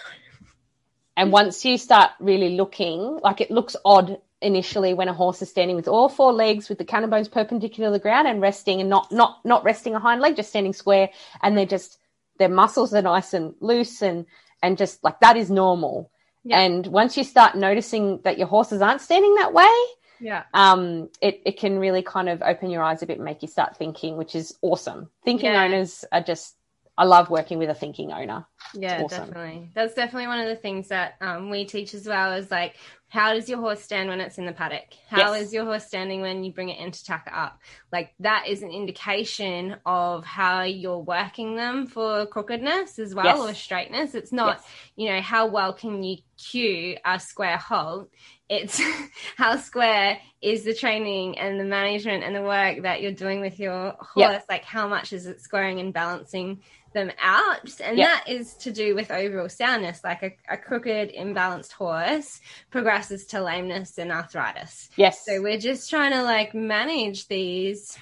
And 1.18 1.32
once 1.32 1.64
you 1.64 1.78
start 1.78 2.12
really 2.20 2.58
looking, 2.58 3.20
like 3.24 3.40
it 3.40 3.50
looks 3.50 3.78
odd 3.86 4.18
initially 4.42 4.94
when 4.94 5.08
a 5.08 5.14
horse 5.14 5.42
is 5.42 5.50
standing 5.50 5.76
with 5.76 5.88
all 5.88 6.10
four 6.10 6.34
legs 6.34 6.70
with 6.70 6.78
the 6.78 6.86
cannon 6.86 7.10
bones 7.10 7.28
perpendicular 7.28 7.88
to 7.88 7.94
the 7.94 8.00
ground 8.00 8.28
and 8.28 8.42
resting 8.42 8.82
and 8.82 8.90
not 8.90 9.12
not 9.12 9.44
not 9.46 9.64
resting 9.64 9.96
a 9.96 10.00
hind 10.00 10.22
leg, 10.22 10.36
just 10.36 10.50
standing 10.50 10.74
square, 10.74 11.10
and 11.42 11.58
they're 11.58 11.66
just 11.66 11.98
their 12.38 12.50
muscles 12.50 12.94
are 12.94 13.02
nice 13.02 13.34
and 13.34 13.56
loose 13.62 14.02
and 14.02 14.26
and 14.62 14.78
just 14.78 15.04
like 15.04 15.20
that 15.22 15.38
is 15.38 15.50
normal. 15.50 16.12
Yeah. 16.44 16.60
And 16.60 16.86
once 16.88 17.18
you 17.18 17.24
start 17.24 17.56
noticing 17.56 18.20
that 18.24 18.38
your 18.38 18.48
horses 18.48 18.82
aren't 18.82 19.02
standing 19.02 19.36
that 19.36 19.54
way, 19.54 19.72
yeah, 20.20 20.44
um, 20.54 21.10
it 21.22 21.42
it 21.46 21.58
can 21.58 21.80
really 21.80 22.04
kind 22.04 22.30
of 22.30 22.42
open 22.42 22.70
your 22.70 22.84
eyes 22.84 23.02
a 23.02 23.06
bit, 23.06 23.18
and 23.18 23.26
make 23.26 23.42
you 23.42 23.48
start 23.48 23.78
thinking, 23.78 24.18
which 24.18 24.36
is 24.36 24.56
awesome. 24.62 25.10
Thinking 25.24 25.54
Yeah. 25.54 25.64
owners 25.64 26.06
are 26.12 26.22
just. 26.22 26.55
I 26.98 27.04
love 27.06 27.30
working 27.30 27.58
with 27.58 27.70
a 27.70 27.76
thinking 27.76 28.12
owner. 28.14 28.46
yeah, 28.74 29.02
awesome. 29.04 29.28
definitely. 29.30 29.70
That's 29.74 29.94
definitely 29.94 30.28
one 30.28 30.40
of 30.40 30.48
the 30.48 30.56
things 30.56 30.88
that 30.90 31.16
um, 31.22 31.50
we 31.50 31.66
teach 31.66 31.94
as 31.94 32.08
well. 32.08 32.34
Is 32.34 32.50
like, 32.50 32.76
how 33.10 33.34
does 33.34 33.48
your 33.50 33.60
horse 33.60 33.82
stand 33.82 34.08
when 34.10 34.20
it's 34.22 34.38
in 34.38 34.46
the 34.46 34.52
paddock? 34.54 34.94
How 35.10 35.34
is 35.34 35.46
Yes. 35.48 35.54
your 35.54 35.66
horse 35.66 35.86
standing 35.86 36.22
when 36.22 36.44
you 36.44 36.52
bring 36.54 36.70
it 36.70 36.80
into 36.80 37.04
tacker 37.04 37.34
up? 37.34 37.60
Like 37.92 38.14
that 38.22 38.48
is 38.48 38.62
an 38.64 38.72
indication 38.72 39.76
of 39.86 40.26
how 40.26 40.64
you're 40.64 41.00
working 41.00 41.56
them 41.56 41.86
for 41.88 42.26
crookedness 42.28 42.98
as 43.00 43.14
well 43.14 43.26
Yes. 43.26 43.40
or 43.40 43.54
straightness. 43.54 44.16
It's 44.16 44.32
not 44.32 44.58
Yes. 44.58 44.68
you 44.96 45.10
know, 45.10 45.22
how 45.22 45.48
well 45.48 45.74
can 45.74 46.02
you 46.04 46.18
cue 46.38 46.98
a 47.06 47.20
square 47.20 47.58
halt? 47.58 48.10
It's 48.50 48.80
how 49.38 49.58
square 49.58 50.20
is 50.42 50.64
the 50.64 50.74
training 50.74 51.38
and 51.40 51.60
the 51.60 51.64
management 51.64 52.24
and 52.24 52.36
the 52.36 52.44
work 52.44 52.84
that 52.84 53.02
you're 53.02 53.12
doing 53.12 53.42
with 53.42 53.60
your 53.60 53.92
horse. 54.00 54.16
Yeah. 54.18 54.42
Like, 54.50 54.64
how 54.64 54.88
much 54.88 55.14
is 55.14 55.26
it 55.26 55.42
squaring 55.42 55.80
and 55.80 55.92
balancing 55.94 56.62
them 56.94 57.12
out? 57.20 57.80
And 57.82 57.98
Yeah. 57.98 58.06
that 58.06 58.30
is 58.30 58.54
to 58.58 58.72
do 58.72 58.94
with 58.94 59.10
overall 59.10 59.50
soundness. 59.50 60.04
Like, 60.04 60.22
a, 60.22 60.32
a 60.50 60.58
crooked, 60.58 61.12
imbalanced 61.14 61.72
horse 61.72 62.40
progresses 62.70 63.26
to 63.28 63.42
lameness 63.42 63.98
and 63.98 64.12
arthritis. 64.12 64.90
Yes. 64.96 65.26
So, 65.26 65.42
we're 65.42 65.60
just 65.60 65.90
trying 65.90 66.12
to 66.12 66.22
like 66.22 66.54
manage 66.54 67.28
these 67.28 67.98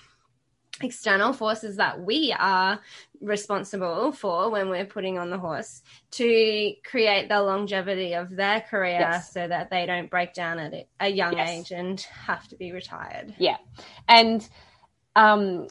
external 0.83 1.33
forces 1.33 1.77
that 1.77 2.01
we 2.01 2.35
are 2.37 2.79
responsible 3.21 4.11
for 4.11 4.49
when 4.49 4.69
we're 4.69 4.85
putting 4.85 5.17
on 5.17 5.29
the 5.29 5.37
horse 5.37 5.81
to 6.11 6.73
create 6.85 7.29
the 7.29 7.41
longevity 7.41 8.13
of 8.13 8.29
their 8.35 8.61
career 8.61 8.99
Yes. 8.99 9.31
so 9.33 9.47
that 9.47 9.69
they 9.69 9.85
don't 9.85 10.09
break 10.09 10.33
down 10.33 10.59
at 10.59 10.87
a- 10.99 11.09
young 11.09 11.37
Yes. 11.37 11.49
age 11.49 11.71
and 11.71 11.99
have 12.01 12.47
to 12.49 12.55
be 12.55 12.71
retired. 12.71 13.33
Yeah. 13.37 13.57
And 14.07 14.47
um, 15.15 15.67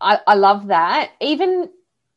I, 0.00 0.20
I 0.26 0.34
love 0.34 0.68
that. 0.68 1.10
Even, 1.20 1.70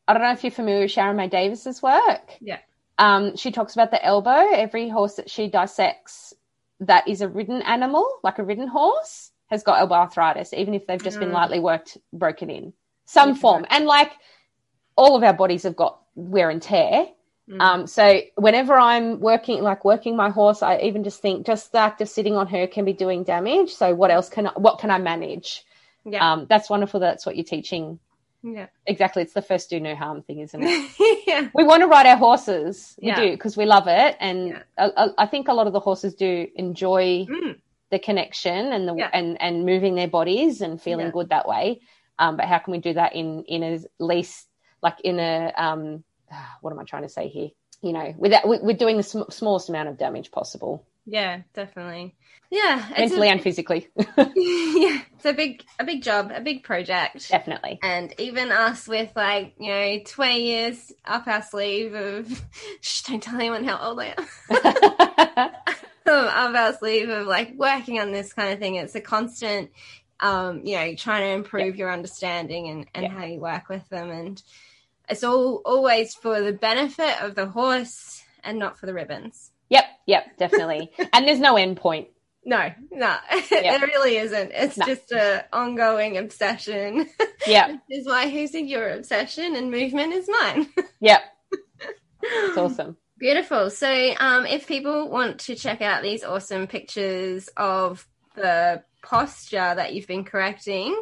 I 0.06 0.12
don't 0.12 0.22
know 0.22 0.32
if 0.32 0.44
you're 0.44 0.50
familiar 0.50 0.82
with 0.82 0.90
Sharon 0.92 1.16
May 1.16 1.28
Davis's 1.28 1.82
work. 1.82 2.36
Yeah. 2.40 2.58
Um, 2.98 3.36
she 3.36 3.50
talks 3.50 3.74
about 3.74 3.90
the 3.90 4.04
elbow. 4.04 4.46
Every 4.52 4.88
horse 4.88 5.14
that 5.14 5.28
she 5.28 5.48
dissects 5.48 6.32
that 6.80 7.08
is 7.08 7.22
a 7.22 7.28
ridden 7.28 7.62
animal, 7.62 8.06
like 8.22 8.38
a 8.38 8.44
ridden 8.44 8.68
horse, 8.68 9.30
has 9.46 9.62
got 9.62 9.80
elbow 9.80 9.94
arthritis, 9.96 10.52
even 10.52 10.74
if 10.74 10.86
they've 10.86 11.02
just 11.02 11.18
been 11.18 11.30
Mm. 11.30 11.34
lightly 11.34 11.60
worked, 11.60 11.98
broken 12.12 12.50
in 12.50 12.72
some 13.04 13.30
Yeah. 13.30 13.34
form. 13.36 13.66
And 13.70 13.86
like 13.86 14.12
all 14.96 15.16
of 15.16 15.22
our 15.22 15.32
bodies 15.34 15.64
have 15.64 15.76
got 15.76 16.00
wear 16.14 16.50
and 16.50 16.62
tear. 16.62 17.06
Mm. 17.50 17.60
Um, 17.60 17.86
so 17.86 18.20
whenever 18.36 18.74
I'm 18.78 19.20
working, 19.20 19.62
like 19.62 19.84
working 19.84 20.16
my 20.16 20.30
horse, 20.30 20.62
I 20.62 20.78
even 20.78 21.04
just 21.04 21.20
think 21.20 21.44
just 21.46 21.72
the 21.72 21.78
act 21.78 22.00
of 22.00 22.08
sitting 22.08 22.36
on 22.36 22.46
her 22.46 22.66
can 22.66 22.84
be 22.86 22.94
doing 22.94 23.22
damage. 23.24 23.74
So 23.74 23.94
what 23.94 24.10
else 24.10 24.28
can 24.30 24.46
I, 24.46 24.52
what 24.56 24.78
can 24.78 24.90
I 24.90 24.98
manage? 24.98 25.64
yeah. 26.06 26.32
Um, 26.32 26.46
that's 26.48 26.70
wonderful. 26.70 27.00
That's 27.00 27.26
what 27.26 27.36
you're 27.36 27.44
teaching. 27.44 27.98
yeah. 28.42 28.66
Exactly. 28.86 29.22
It's 29.22 29.32
the 29.32 29.40
first 29.42 29.70
do 29.70 29.80
no 29.80 29.94
harm 29.94 30.22
thing, 30.22 30.40
isn't 30.40 30.62
it? 30.62 31.24
yeah. 31.26 31.48
we 31.54 31.64
want 31.64 31.80
to 31.82 31.86
ride 31.86 32.06
our 32.06 32.16
horses. 32.16 32.94
We 33.00 33.08
Yeah. 33.08 33.20
do 33.20 33.30
because 33.30 33.56
we 33.56 33.64
love 33.66 33.88
it. 33.88 34.16
And 34.20 34.48
Yeah. 34.48 34.62
I, 34.78 34.90
I- 35.04 35.14
I 35.18 35.26
think 35.26 35.48
a 35.48 35.54
lot 35.54 35.66
of 35.66 35.72
the 35.72 35.80
horses 35.80 36.14
do 36.14 36.46
enjoy 36.54 37.26
Mm. 37.26 37.56
The 37.94 37.98
connection 37.98 38.72
and 38.72 38.86
the, 38.88 38.94
Yeah. 38.94 39.10
and, 39.12 39.40
and 39.40 39.64
moving 39.64 39.94
their 39.94 40.08
bodies 40.08 40.60
and 40.60 40.80
feeling 40.82 41.06
Yeah. 41.06 41.12
good 41.12 41.28
that 41.30 41.48
way. 41.48 41.80
Um, 42.18 42.36
but 42.36 42.46
how 42.46 42.58
can 42.58 42.72
we 42.72 42.78
do 42.78 42.92
that 42.94 43.14
in, 43.14 43.44
in 43.44 43.62
as 43.62 43.86
least 43.98 44.46
like 44.82 45.00
in 45.00 45.18
a, 45.18 45.52
um, 45.56 46.04
what 46.60 46.72
am 46.72 46.78
I 46.78 46.84
trying 46.84 47.02
to 47.02 47.08
say 47.08 47.28
here? 47.28 47.48
You 47.82 47.92
know, 47.92 48.14
without, 48.18 48.46
we- 48.48 48.60
we're 48.60 48.76
doing 48.76 48.96
the 48.96 49.02
sm- 49.02 49.30
smallest 49.30 49.68
amount 49.68 49.88
of 49.88 49.98
damage 49.98 50.30
possible, 50.30 50.86
Yeah, 51.06 51.42
definitely. 51.54 52.14
Yeah. 52.50 52.82
Mentally 52.96 53.28
a, 53.28 53.32
and 53.32 53.42
physically. 53.42 53.88
yeah. 54.16 55.00
It's 55.16 55.24
a 55.26 55.32
big, 55.32 55.64
a 55.78 55.84
big 55.84 56.02
job, 56.02 56.30
a 56.34 56.40
big 56.40 56.62
project. 56.62 57.28
Definitely. 57.28 57.78
And 57.82 58.14
even 58.18 58.52
us 58.52 58.86
with 58.86 59.10
like, 59.16 59.54
you 59.58 59.68
know, 59.70 59.98
20 60.06 60.42
years 60.42 60.92
up 61.04 61.26
our 61.26 61.42
sleeve 61.42 61.94
of, 61.94 62.44
shh, 62.80 63.02
don't 63.02 63.22
tell 63.22 63.34
anyone 63.36 63.64
how 63.64 63.78
old 63.78 64.00
I 64.00 64.14
am. 64.16 65.50
up 66.06 66.54
our 66.54 66.72
sleeve 66.74 67.08
of 67.08 67.26
like 67.26 67.54
working 67.56 68.00
on 68.00 68.12
this 68.12 68.32
kind 68.32 68.52
of 68.52 68.58
thing. 68.58 68.76
It's 68.76 68.94
a 68.94 69.00
constant, 69.00 69.70
um, 70.20 70.62
you 70.64 70.76
know, 70.76 70.94
trying 70.94 71.22
to 71.22 71.28
improve 71.34 71.76
your 71.76 71.92
understanding 71.92 72.68
and, 72.68 72.86
and 72.94 73.04
Yeah. 73.04 73.10
how 73.18 73.24
you 73.24 73.40
work 73.40 73.68
with 73.68 73.88
them. 73.88 74.10
And 74.10 74.42
it's 75.08 75.24
all 75.24 75.62
always 75.64 76.14
for 76.14 76.40
the 76.40 76.52
benefit 76.52 77.20
of 77.22 77.34
the 77.34 77.46
horse 77.46 78.22
and 78.42 78.58
not 78.58 78.78
for 78.78 78.86
the 78.86 78.94
ribbons. 78.94 79.50
yep. 79.70 79.84
Yep. 80.06 80.36
Definitely. 80.36 80.90
and 81.14 81.26
there's 81.26 81.40
no 81.40 81.56
end 81.56 81.78
point. 81.78 82.08
No, 82.46 82.70
no, 82.90 83.16
Yeah. 83.50 83.76
it 83.76 83.80
really 83.80 84.18
isn't. 84.18 84.50
It's 84.52 84.76
No. 84.76 84.84
just 84.84 85.10
a 85.12 85.46
ongoing 85.50 86.18
obsession. 86.18 87.08
Yeah. 87.46 87.68
Which 87.88 88.00
is 88.00 88.06
why 88.06 88.28
who's 88.28 88.52
your 88.52 88.90
obsession 88.90 89.56
and 89.56 89.70
movement 89.70 90.12
is 90.12 90.28
mine. 90.28 90.68
Yep. 91.00 91.22
It's 92.22 92.58
awesome. 92.58 92.98
Beautiful. 93.24 93.70
So, 93.70 94.14
um, 94.20 94.44
if 94.44 94.66
people 94.66 95.08
want 95.08 95.40
to 95.40 95.54
check 95.54 95.80
out 95.80 96.02
these 96.02 96.22
awesome 96.24 96.66
pictures 96.66 97.48
of 97.56 98.06
the 98.34 98.82
posture 99.00 99.56
that 99.74 99.94
you've 99.94 100.06
been 100.06 100.24
correcting 100.24 100.94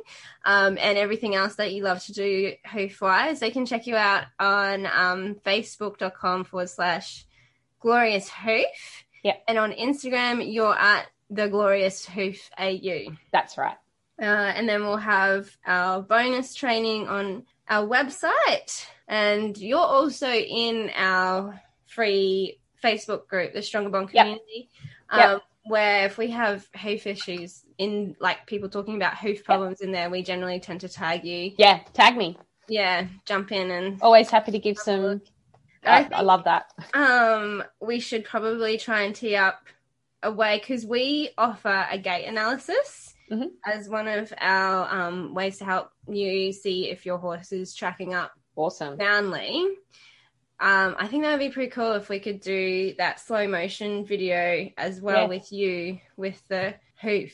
um, 0.44 0.78
and 0.80 0.96
everything 0.96 1.34
else 1.34 1.56
that 1.56 1.72
you 1.72 1.82
love 1.82 2.00
to 2.04 2.12
do 2.12 2.52
hoof 2.72 3.00
wise, 3.00 3.40
they 3.40 3.50
can 3.50 3.66
check 3.66 3.88
you 3.88 3.96
out 3.96 4.26
on 4.38 4.86
um, 4.86 5.34
facebook.com 5.44 6.44
forward 6.44 6.70
slash 6.70 7.26
glorious 7.80 8.28
hoof. 8.30 9.02
Yeah. 9.24 9.38
And 9.48 9.58
on 9.58 9.72
Instagram, 9.72 10.48
you're 10.48 10.78
at 10.78 11.08
the 11.28 11.48
glorious 11.48 12.06
hoof 12.06 12.50
AU. 12.56 13.16
That's 13.32 13.58
right. 13.58 13.78
Uh, 14.20 14.26
and 14.26 14.68
then 14.68 14.82
we'll 14.82 14.96
have 14.96 15.50
our 15.66 16.00
bonus 16.00 16.54
training 16.54 17.08
on 17.08 17.46
our 17.68 17.84
website. 17.84 18.86
And 19.08 19.58
you're 19.58 19.80
also 19.80 20.30
in 20.30 20.92
our 20.94 21.60
free 21.94 22.58
Facebook 22.82 23.26
group, 23.28 23.52
the 23.52 23.62
Stronger 23.62 23.90
Bond 23.90 24.08
community, 24.10 24.68
Yep. 25.14 25.28
um, 25.28 25.40
where 25.66 26.06
if 26.06 26.18
we 26.18 26.28
have 26.30 26.66
hoof 26.76 27.06
issues 27.06 27.62
in 27.78 28.16
like 28.18 28.46
people 28.46 28.68
talking 28.68 28.96
about 28.96 29.16
hoof 29.18 29.44
problems 29.44 29.80
in 29.80 29.92
there, 29.92 30.10
we 30.10 30.22
generally 30.22 30.58
tend 30.58 30.80
to 30.80 30.88
tag 30.88 31.24
you. 31.24 31.52
Yeah. 31.58 31.80
Tag 31.92 32.16
me. 32.16 32.36
Yeah, 32.68 33.06
jump 33.26 33.52
in 33.52 33.70
and 33.70 34.00
Always 34.02 34.30
happy 34.30 34.52
to 34.52 34.58
give 34.58 34.78
some. 34.78 35.20
I 35.84 36.04
I, 36.04 36.08
I 36.14 36.22
love 36.22 36.44
that. 36.44 36.72
um 36.94 37.62
we 37.80 37.98
should 38.00 38.24
probably 38.24 38.78
try 38.78 39.02
and 39.02 39.14
tee 39.14 39.36
up 39.36 39.66
a 40.22 40.30
way 40.30 40.58
because 40.58 40.86
we 40.86 41.30
offer 41.36 41.86
a 41.90 41.98
gait 41.98 42.24
analysis 42.26 43.14
Mhm. 43.30 43.50
as 43.66 43.88
one 43.88 44.06
of 44.08 44.32
our 44.40 44.88
um, 44.94 45.34
ways 45.34 45.58
to 45.58 45.64
help 45.64 45.90
you 46.08 46.52
see 46.52 46.88
if 46.90 47.04
your 47.04 47.18
horse 47.18 47.50
is 47.52 47.74
tracking 47.74 48.14
up 48.14 48.32
Awesome. 48.56 48.96
soundly. 48.98 49.66
Um, 50.62 50.94
I 50.96 51.08
think 51.08 51.24
that 51.24 51.32
would 51.32 51.40
be 51.44 51.50
pretty 51.50 51.70
cool 51.70 51.94
if 51.94 52.08
we 52.08 52.20
could 52.20 52.40
do 52.40 52.94
that 52.96 53.18
slow 53.18 53.48
motion 53.48 54.04
video 54.04 54.70
as 54.78 55.00
well 55.00 55.22
Yeah. 55.22 55.26
with 55.26 55.52
you 55.52 55.98
with 56.16 56.46
the 56.46 56.74
hoof. 57.00 57.32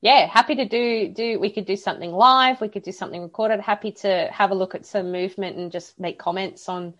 Yeah, 0.00 0.26
happy 0.26 0.56
to 0.56 0.64
do 0.64 1.08
do. 1.08 1.38
We 1.38 1.50
could 1.50 1.66
do 1.66 1.76
something 1.76 2.10
live. 2.12 2.60
We 2.60 2.68
could 2.68 2.82
do 2.82 2.90
something 2.92 3.22
recorded. 3.22 3.60
Happy 3.60 3.92
to 3.92 4.28
have 4.32 4.50
a 4.50 4.54
look 4.54 4.74
at 4.74 4.84
some 4.84 5.12
movement 5.12 5.56
and 5.56 5.70
just 5.70 5.98
make 6.00 6.18
comments 6.18 6.68
on 6.68 6.94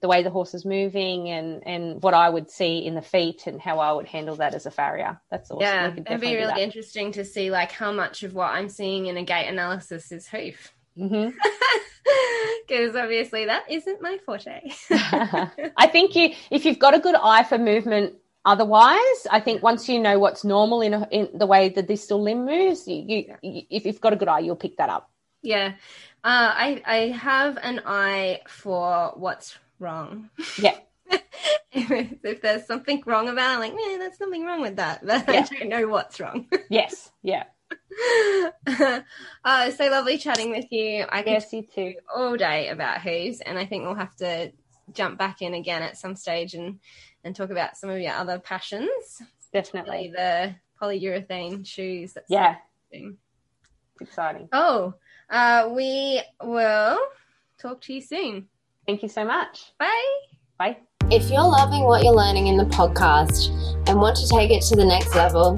the 0.00 0.08
way 0.08 0.22
the 0.22 0.30
horse 0.30 0.54
is 0.54 0.64
moving 0.64 1.28
and 1.28 1.66
and 1.66 2.02
what 2.02 2.14
I 2.14 2.30
would 2.30 2.48
see 2.48 2.86
in 2.86 2.94
the 2.94 3.02
feet 3.02 3.48
and 3.48 3.60
how 3.60 3.80
I 3.80 3.92
would 3.92 4.06
handle 4.06 4.36
that 4.36 4.54
as 4.54 4.64
a 4.64 4.70
farrier. 4.70 5.20
That's 5.28 5.50
awesome. 5.50 5.60
Yeah, 5.62 5.92
it'd 6.06 6.20
be 6.20 6.36
really 6.36 6.62
interesting 6.62 7.10
to 7.12 7.24
see 7.24 7.50
like 7.50 7.72
how 7.72 7.90
much 7.90 8.22
of 8.22 8.32
what 8.32 8.52
I'm 8.52 8.68
seeing 8.68 9.06
in 9.06 9.16
a 9.16 9.24
gait 9.24 9.48
analysis 9.48 10.12
is 10.12 10.28
hoof. 10.28 10.72
Mhm. 10.98 11.34
Because 12.66 12.96
obviously 12.96 13.44
that 13.44 13.70
isn't 13.70 14.02
my 14.02 14.18
forte. 14.24 14.60
I 14.90 15.88
think 15.90 16.16
you, 16.16 16.30
if 16.50 16.64
you've 16.64 16.78
got 16.80 16.94
a 16.94 16.98
good 16.98 17.14
eye 17.14 17.44
for 17.44 17.58
movement, 17.58 18.14
otherwise, 18.44 19.26
I 19.30 19.40
think 19.40 19.62
once 19.62 19.88
you 19.88 20.00
know 20.00 20.18
what's 20.18 20.42
normal 20.44 20.80
in, 20.80 20.94
a, 20.94 21.08
in 21.12 21.28
the 21.34 21.46
way 21.46 21.68
the 21.68 21.82
distal 21.82 22.20
limb 22.22 22.44
moves, 22.44 22.88
you, 22.88 23.04
you, 23.06 23.36
you, 23.42 23.62
if 23.70 23.86
you've 23.86 24.00
got 24.00 24.12
a 24.12 24.16
good 24.16 24.28
eye, 24.28 24.40
you'll 24.40 24.56
pick 24.56 24.76
that 24.78 24.88
up. 24.88 25.10
Yeah. 25.42 25.74
Uh, 26.24 26.50
I 26.54 26.82
I 26.86 26.96
have 27.08 27.56
an 27.62 27.82
eye 27.86 28.40
for 28.48 29.12
what's 29.16 29.56
wrong. 29.78 30.30
Yeah. 30.58 30.76
if, 31.72 32.42
there's 32.42 32.66
something 32.66 33.02
wrong 33.06 33.28
about 33.28 33.50
it, 33.50 33.54
I'm 33.54 33.60
like, 33.60 33.74
man, 33.74 33.98
there's 34.00 34.18
something 34.18 34.44
wrong 34.44 34.60
with 34.60 34.76
that. 34.76 35.06
But 35.06 35.28
I 35.28 35.42
don't 35.42 35.68
know 35.68 35.86
what's 35.86 36.18
wrong. 36.18 36.48
Yes. 36.68 37.12
Yeah. 37.22 37.44
uh, 39.44 39.70
so 39.70 39.90
lovely 39.90 40.18
chatting 40.18 40.50
with 40.50 40.70
you. 40.70 41.04
I 41.08 41.22
could 41.22 41.32
Yes, 41.32 41.52
you 41.52 41.62
too. 41.62 41.94
all 42.14 42.36
day 42.36 42.68
about 42.68 43.00
hooves, 43.00 43.40
and 43.40 43.58
I 43.58 43.66
think 43.66 43.84
we'll 43.84 43.94
have 43.94 44.14
to 44.16 44.52
jump 44.92 45.18
back 45.18 45.42
in 45.42 45.54
again 45.54 45.82
at 45.82 45.96
some 45.96 46.14
stage 46.14 46.54
and, 46.54 46.78
and 47.24 47.34
talk 47.34 47.50
about 47.50 47.76
some 47.76 47.90
of 47.90 47.98
your 48.00 48.12
other 48.12 48.38
passions. 48.38 49.22
Definitely. 49.52 50.12
The 50.14 50.54
polyurethane 50.80 51.66
shoes. 51.66 52.12
That's 52.12 52.30
Yeah. 52.30 52.56
interesting. 52.92 53.18
It's 54.00 54.10
exciting. 54.10 54.48
Oh, 54.52 54.94
uh, 55.30 55.70
we 55.74 56.20
will 56.42 56.98
talk 57.58 57.80
to 57.82 57.94
you 57.94 58.00
soon. 58.00 58.48
Thank 58.86 59.02
you 59.02 59.08
so 59.08 59.24
much. 59.24 59.72
Bye. 59.78 60.16
Bye. 60.58 60.76
If 61.10 61.30
you're 61.30 61.40
loving 61.42 61.84
what 61.84 62.02
you're 62.04 62.14
learning 62.14 62.48
in 62.48 62.56
the 62.56 62.64
podcast 62.64 63.48
and 63.88 63.98
want 63.98 64.16
to 64.18 64.28
take 64.28 64.50
it 64.50 64.62
to 64.64 64.76
the 64.76 64.84
next 64.84 65.14
level, 65.14 65.56